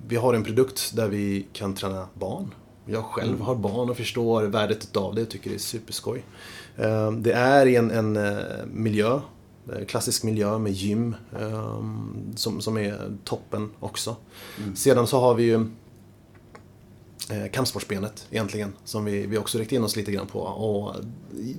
vi 0.09 0.17
har 0.17 0.35
en 0.35 0.45
produkt 0.45 0.97
där 0.97 1.09
vi 1.09 1.47
kan 1.53 1.75
träna 1.75 2.09
barn. 2.15 2.55
Jag 2.87 3.05
själv 3.05 3.41
har 3.41 3.55
barn 3.55 3.91
och 3.91 3.97
förstår 3.97 4.43
värdet 4.43 4.85
utav 4.85 5.15
det 5.15 5.23
och 5.23 5.29
tycker 5.29 5.51
det 5.51 5.57
är 5.57 5.59
superskoj. 5.59 6.25
Um, 6.77 7.23
det 7.23 7.33
är 7.33 7.67
i 7.67 7.77
en, 7.77 7.91
en 7.91 8.17
uh, 8.17 8.39
miljö, 8.73 9.21
eh, 9.73 9.85
klassisk 9.87 10.23
miljö 10.23 10.59
med 10.59 10.73
gym, 10.73 11.17
um, 11.41 12.33
som, 12.37 12.61
som 12.61 12.79
är 12.79 13.17
toppen 13.25 13.71
också. 13.81 14.17
Mm. 14.59 14.77
Sedan 14.77 15.07
så 15.07 15.21
har 15.21 15.35
vi 15.35 15.43
ju 15.43 15.55
eh, 15.55 15.63
Eh, 17.31 17.51
kampsportsbenet 17.51 18.27
egentligen. 18.31 18.73
Som 18.85 19.05
vi, 19.05 19.27
vi 19.27 19.39
också 19.39 19.59
riktat 19.59 19.73
in 19.73 19.85
oss 19.85 19.97
lite 19.97 20.13
grann 20.13 20.27
på. 20.27 20.41
Och 20.41 20.97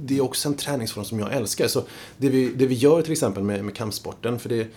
det 0.01 0.17
är 0.17 0.21
också 0.21 0.49
en 0.49 0.55
träningsform 0.55 1.05
som 1.05 1.19
jag 1.19 1.33
älskar. 1.33 1.67
Så 1.67 1.83
det 2.17 2.29
vi, 2.29 2.49
det 2.49 2.67
vi 2.67 2.75
gör 2.75 3.01
till 3.01 3.11
exempel 3.11 3.43
med, 3.43 3.65
med 3.65 3.75
kampsporten, 3.75 4.39
för 4.39 4.49
det 4.49 4.67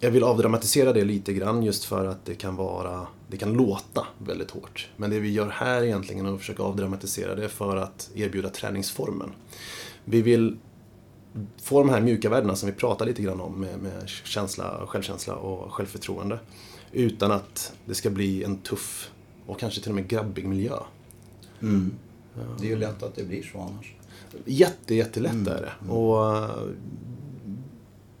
jag 0.00 0.10
vill 0.10 0.24
avdramatisera 0.24 0.92
det 0.92 1.04
lite 1.04 1.32
grann 1.32 1.62
just 1.62 1.84
för 1.84 2.06
att 2.06 2.24
det 2.24 2.34
kan 2.34 2.56
vara, 2.56 3.06
det 3.28 3.36
kan 3.36 3.52
låta 3.52 4.06
väldigt 4.18 4.50
hårt. 4.50 4.88
Men 4.96 5.10
det 5.10 5.20
vi 5.20 5.32
gör 5.32 5.48
här 5.48 5.82
egentligen 5.82 6.26
är 6.26 6.34
att 6.34 6.40
försöka 6.40 6.62
avdramatisera 6.62 7.34
det 7.34 7.48
för 7.48 7.76
att 7.76 8.10
erbjuda 8.14 8.48
träningsformen. 8.48 9.32
Vi 10.04 10.22
vill 10.22 10.56
få 11.62 11.78
de 11.78 11.88
här 11.88 12.00
mjuka 12.00 12.28
värdena 12.28 12.56
som 12.56 12.66
vi 12.66 12.74
pratar 12.74 13.06
lite 13.06 13.22
grann 13.22 13.40
om 13.40 13.60
med, 13.60 13.78
med 13.78 14.08
känsla, 14.08 14.86
självkänsla 14.86 15.34
och 15.34 15.72
självförtroende. 15.72 16.38
Utan 16.92 17.32
att 17.32 17.72
det 17.84 17.94
ska 17.94 18.10
bli 18.10 18.44
en 18.44 18.58
tuff 18.58 19.10
och 19.46 19.58
kanske 19.58 19.80
till 19.80 19.90
och 19.90 19.94
med 19.94 20.08
grabbig 20.08 20.46
miljö. 20.48 20.78
Mm. 21.62 21.92
Det 22.60 22.66
är 22.66 22.70
ju 22.70 22.76
lätt 22.76 23.02
att 23.02 23.14
det 23.14 23.24
blir 23.24 23.42
så 23.42 23.60
annars. 23.60 23.94
Jätte, 24.44 24.94
jättelätt 24.94 25.32
mm. 25.32 25.48
är 25.48 25.60
det. 25.60 25.72
Mm. 25.80 25.90
Och 25.90 26.36
eh, 26.36 26.50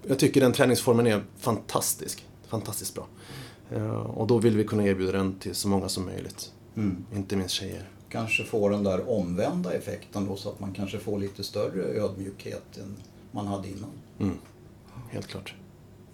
jag 0.06 0.18
tycker 0.18 0.40
den 0.40 0.52
träningsformen 0.52 1.06
är 1.06 1.24
fantastisk. 1.38 2.26
Fantastiskt 2.46 2.94
bra. 2.94 3.06
Uh, 3.74 3.90
och 3.90 4.26
då 4.26 4.38
vill 4.38 4.56
vi 4.56 4.64
kunna 4.64 4.84
erbjuda 4.84 5.12
den 5.12 5.38
till 5.38 5.54
så 5.54 5.68
många 5.68 5.88
som 5.88 6.04
möjligt. 6.04 6.52
Mm. 6.76 7.04
Inte 7.14 7.36
minst 7.36 7.54
tjejer. 7.54 7.88
Kanske 8.08 8.44
få 8.44 8.68
den 8.68 8.84
där 8.84 9.10
omvända 9.10 9.72
effekten 9.72 10.26
då 10.26 10.36
så 10.36 10.48
att 10.48 10.60
man 10.60 10.72
kanske 10.72 10.98
får 10.98 11.18
lite 11.18 11.44
större 11.44 11.82
ödmjukhet 11.82 12.78
än 12.78 12.96
man 13.30 13.46
hade 13.46 13.68
innan. 13.68 13.90
Mm. 14.18 14.38
Helt 15.10 15.26
klart. 15.26 15.54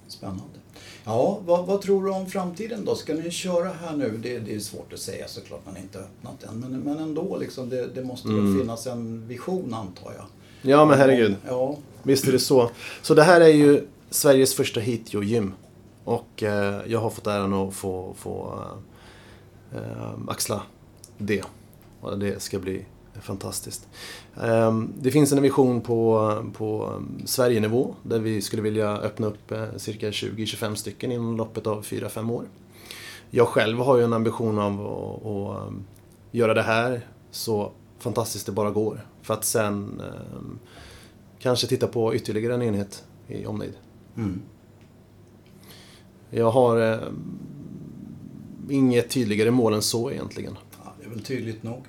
Spännande. 0.09 0.62
Ja, 1.05 1.41
vad, 1.47 1.67
vad, 1.67 1.81
tror 1.81 2.05
du 2.05 2.11
om 2.11 2.27
framtiden 2.27 2.85
då? 2.85 2.95
Ska 2.95 3.15
ni 3.15 3.31
köra 3.31 3.69
här 3.69 3.97
nu? 3.97 4.19
Det, 4.23 4.39
det 4.39 4.55
är 4.55 4.59
svårt 4.59 4.93
att 4.93 4.99
säga 4.99 5.29
såklart, 5.29 5.61
man 5.65 5.75
har 5.75 5.83
inte 5.83 5.99
öppnat 5.99 6.43
än. 6.43 6.61
Men, 6.61 6.81
men 6.81 6.99
ändå, 6.99 7.37
liksom, 7.37 7.69
det, 7.69 7.87
det 7.87 8.05
måste 8.05 8.29
mm. 8.29 8.53
väl 8.53 8.63
finnas 8.63 8.87
en 8.87 9.29
vision 9.29 9.75
antar 9.75 10.13
jag. 10.17 10.25
Ja, 10.71 10.85
men 10.85 10.99
herregud. 10.99 11.37
Ja. 11.49 11.77
Visst 12.03 12.29
är 12.29 12.33
det 12.33 12.39
så. 12.39 12.71
Så 13.03 13.15
det 13.15 13.23
här 13.23 13.41
är 13.41 13.49
ju 13.49 13.87
Sveriges 14.11 14.55
första 14.55 14.81
Hitio-gym. 14.81 15.55
Och 16.05 16.43
eh, 16.43 16.81
jag 16.87 17.01
har 17.01 17.11
fått 17.11 17.27
äran 17.27 17.55
att 17.55 17.75
få, 17.75 18.15
få 18.19 18.65
eh, 19.75 20.13
axla 20.29 20.63
det. 21.19 21.43
Och 22.01 22.19
det 22.19 22.43
ska 22.43 22.59
bli 22.59 22.85
fantastiskt. 23.21 23.89
Ehm, 24.43 24.93
det 24.99 25.11
finns 25.11 25.33
en 25.33 25.43
vision 25.43 25.81
på, 25.81 26.37
på 26.57 27.01
Sverigenivå 27.25 27.95
där 28.03 28.19
vi 28.19 28.43
skulle 28.43 28.63
vilja 28.63 28.97
öppna 28.97 29.27
upp 29.27 29.51
eh, 29.53 29.65
cirka 29.77 30.11
20-25 30.11 30.75
stycken 30.75 31.13
inom 31.13 31.37
loppet 31.37 31.67
av 31.67 31.85
4-5 31.85 32.33
år. 32.33 32.45
Jag 33.31 33.49
själv 33.49 33.79
har 33.79 33.97
ju 33.97 34.05
en 34.05 34.13
ambition 34.13 34.59
av 34.59 34.87
att, 34.87 35.27
att 35.27 35.69
ehm, 35.69 35.85
göra 36.31 36.55
det 36.55 36.63
här 36.63 37.07
så 37.31 37.73
fantastiskt 37.99 38.47
det 38.47 38.53
bara 38.53 38.71
går. 38.71 39.07
För 39.23 39.35
att 39.35 39.45
sen 39.45 40.01
ehm, 40.01 40.59
kanske 41.39 41.67
titta 41.67 41.87
på 41.87 42.15
ytterligare 42.15 42.55
en 42.55 42.63
enhet 42.63 43.05
i 43.29 43.47
omnejd. 43.47 43.75
Mm. 44.17 44.43
Jag 46.31 46.51
har 46.51 46.93
eh, 46.93 46.99
inget 48.71 49.11
tydligare 49.11 49.51
mål 49.51 49.75
än 49.75 49.83
så 49.83 50.11
egentligen. 50.11 50.57
Väl 51.13 51.25
tydligt 51.25 51.63
nog. 51.63 51.85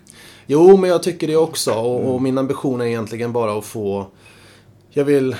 Jo, 0.45 0.77
men 0.77 0.89
jag 0.89 1.03
tycker 1.03 1.27
det 1.27 1.35
också. 1.35 1.73
Och, 1.73 1.95
och, 1.95 2.09
mm. 2.11 2.23
min 2.23 2.37
ambition 2.37 2.81
är 2.81 2.85
egentligen 2.85 3.33
bara 3.33 3.57
att 3.57 3.65
få... 3.65 4.07
Jag 4.89 5.05
vill 5.05 5.35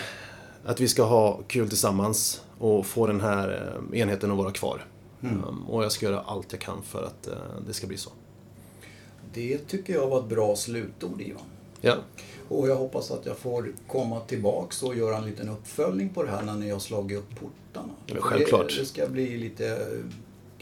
att 0.66 0.80
vi 0.80 0.88
ska 0.88 1.04
ha 1.04 1.40
kul 1.48 1.70
tillsammans 1.70 2.42
och 2.60 2.86
få 2.86 3.08
den 3.08 3.22
här 3.22 3.76
eh, 3.92 4.00
enheten 4.00 4.32
att 4.32 4.38
vara 4.38 4.52
kvar. 4.52 4.86
Mm. 5.24 5.44
Um, 5.44 5.70
och 5.70 5.84
jag 5.84 5.92
ska 5.92 6.06
göra 6.06 6.20
allt 6.20 6.52
jag 6.52 6.62
kan 6.62 6.84
för 6.84 7.04
att 7.04 7.28
uh, 7.28 7.34
det 7.68 7.74
ska 7.74 7.88
bli 7.88 7.98
så. 7.98 8.10
Det 9.34 9.58
tycker 9.58 9.94
jag 9.94 10.08
var 10.08 10.20
ett 10.20 10.30
bra 10.30 10.56
slutord, 10.56 11.22
Ivan. 11.22 11.42
Ja. 11.82 11.96
Och 12.50 12.68
jag 12.68 12.76
hoppas 12.76 13.12
att 13.12 13.26
jag 13.26 13.38
får 13.38 13.72
komma 13.88 14.20
tillbaks 14.20 14.84
och 14.84 14.96
göra 14.96 15.18
en 15.18 15.26
liten 15.26 15.50
uppföljning 15.50 16.10
på 16.10 16.24
det 16.24 16.30
här 16.30 16.42
när 16.42 16.54
ni 16.54 16.70
har 16.70 16.80
slagit 16.80 17.18
upp 17.18 17.30
portarna. 17.40 17.94
Ja, 18.06 18.16
självklart. 18.20 18.70
Det, 18.70 18.80
det 18.80 18.86
ska 18.86 19.08
bli 19.08 19.38
lite 19.38 19.88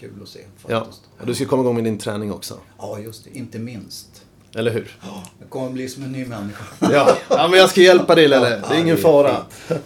kul 0.02 0.24
att 0.24 0.30
se. 0.30 0.40
Faktiskt. 0.40 0.70
Ja, 0.70 0.88
och 1.20 1.28
du 1.28 1.36
ska 1.36 1.46
komma 1.46 1.62
igång 1.62 1.76
med 1.76 1.84
din 1.84 1.98
träning 1.98 2.32
också. 2.32 2.58
Ja, 2.78 3.00
just 3.00 3.24
det. 3.24 3.38
Inte 3.38 3.60
minst. 3.60 4.26
Eller 4.56 4.72
hur? 4.72 4.98
Jag 5.40 5.50
kommer 5.50 5.70
bli 5.70 5.90
som 5.90 6.04
en 6.04 6.12
ny 6.12 6.26
människa. 6.26 6.64
Ja, 6.80 7.18
ja 7.30 7.48
men 7.48 7.60
jag 7.60 7.70
ska 7.70 7.82
hjälpa 7.82 8.16
dig 8.16 8.28
Lelle. 8.28 8.50
Det 8.50 8.76
är 8.76 8.80
ingen 8.80 8.98
fara. 8.98 9.38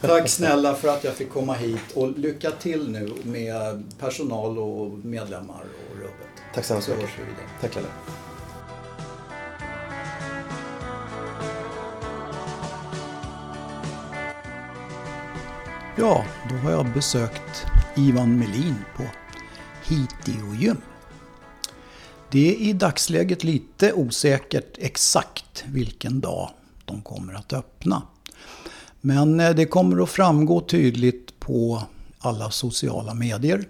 Tack 0.01 0.29
snälla 0.29 0.75
för 0.75 0.87
att 0.87 1.03
jag 1.03 1.13
fick 1.13 1.29
komma 1.29 1.53
hit 1.53 1.91
och 1.93 2.19
lycka 2.19 2.51
till 2.51 2.91
nu 2.91 3.13
med 3.23 3.83
personal 3.99 4.57
och 4.57 4.89
medlemmar 5.05 5.63
och 5.89 5.95
rubbet. 5.97 6.27
Tack 6.53 6.65
så 6.65 6.73
hemskt 6.73 6.89
mycket. 6.89 7.61
Tack 7.61 7.75
Lelle. 7.75 7.87
Ja, 15.97 16.25
då 16.49 16.55
har 16.55 16.71
jag 16.71 16.93
besökt 16.93 17.65
Ivan 17.95 18.39
Melin 18.39 18.75
på 18.97 19.03
Hitio 19.87 20.55
Gym. 20.59 20.77
Det 22.31 22.55
är 22.55 22.69
i 22.69 22.73
dagsläget 22.73 23.43
lite 23.43 23.93
osäkert 23.93 24.77
exakt 24.77 25.63
vilken 25.67 26.21
dag 26.21 26.49
de 26.85 27.01
kommer 27.01 27.33
att 27.33 27.53
öppna. 27.53 28.01
Men 29.01 29.39
eh, 29.39 29.55
det 29.55 29.65
kommer 29.65 30.03
att 30.03 30.09
framgå 30.09 30.61
tydligt 30.61 31.39
på 31.39 31.83
alla 32.19 32.51
sociala 32.51 33.13
medier 33.13 33.67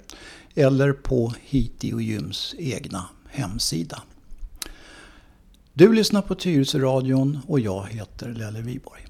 eller 0.55 0.93
på 0.93 1.33
Hiti 1.41 1.93
och 1.93 2.01
Gyms 2.01 2.55
egna 2.57 3.05
hemsida. 3.29 4.01
Du 5.73 5.93
lyssnar 5.93 6.21
på 6.21 6.35
Tyresöradion 6.35 7.39
och 7.47 7.59
jag 7.59 7.87
heter 7.87 8.29
Lelle 8.29 8.61
Viborg. 8.61 9.04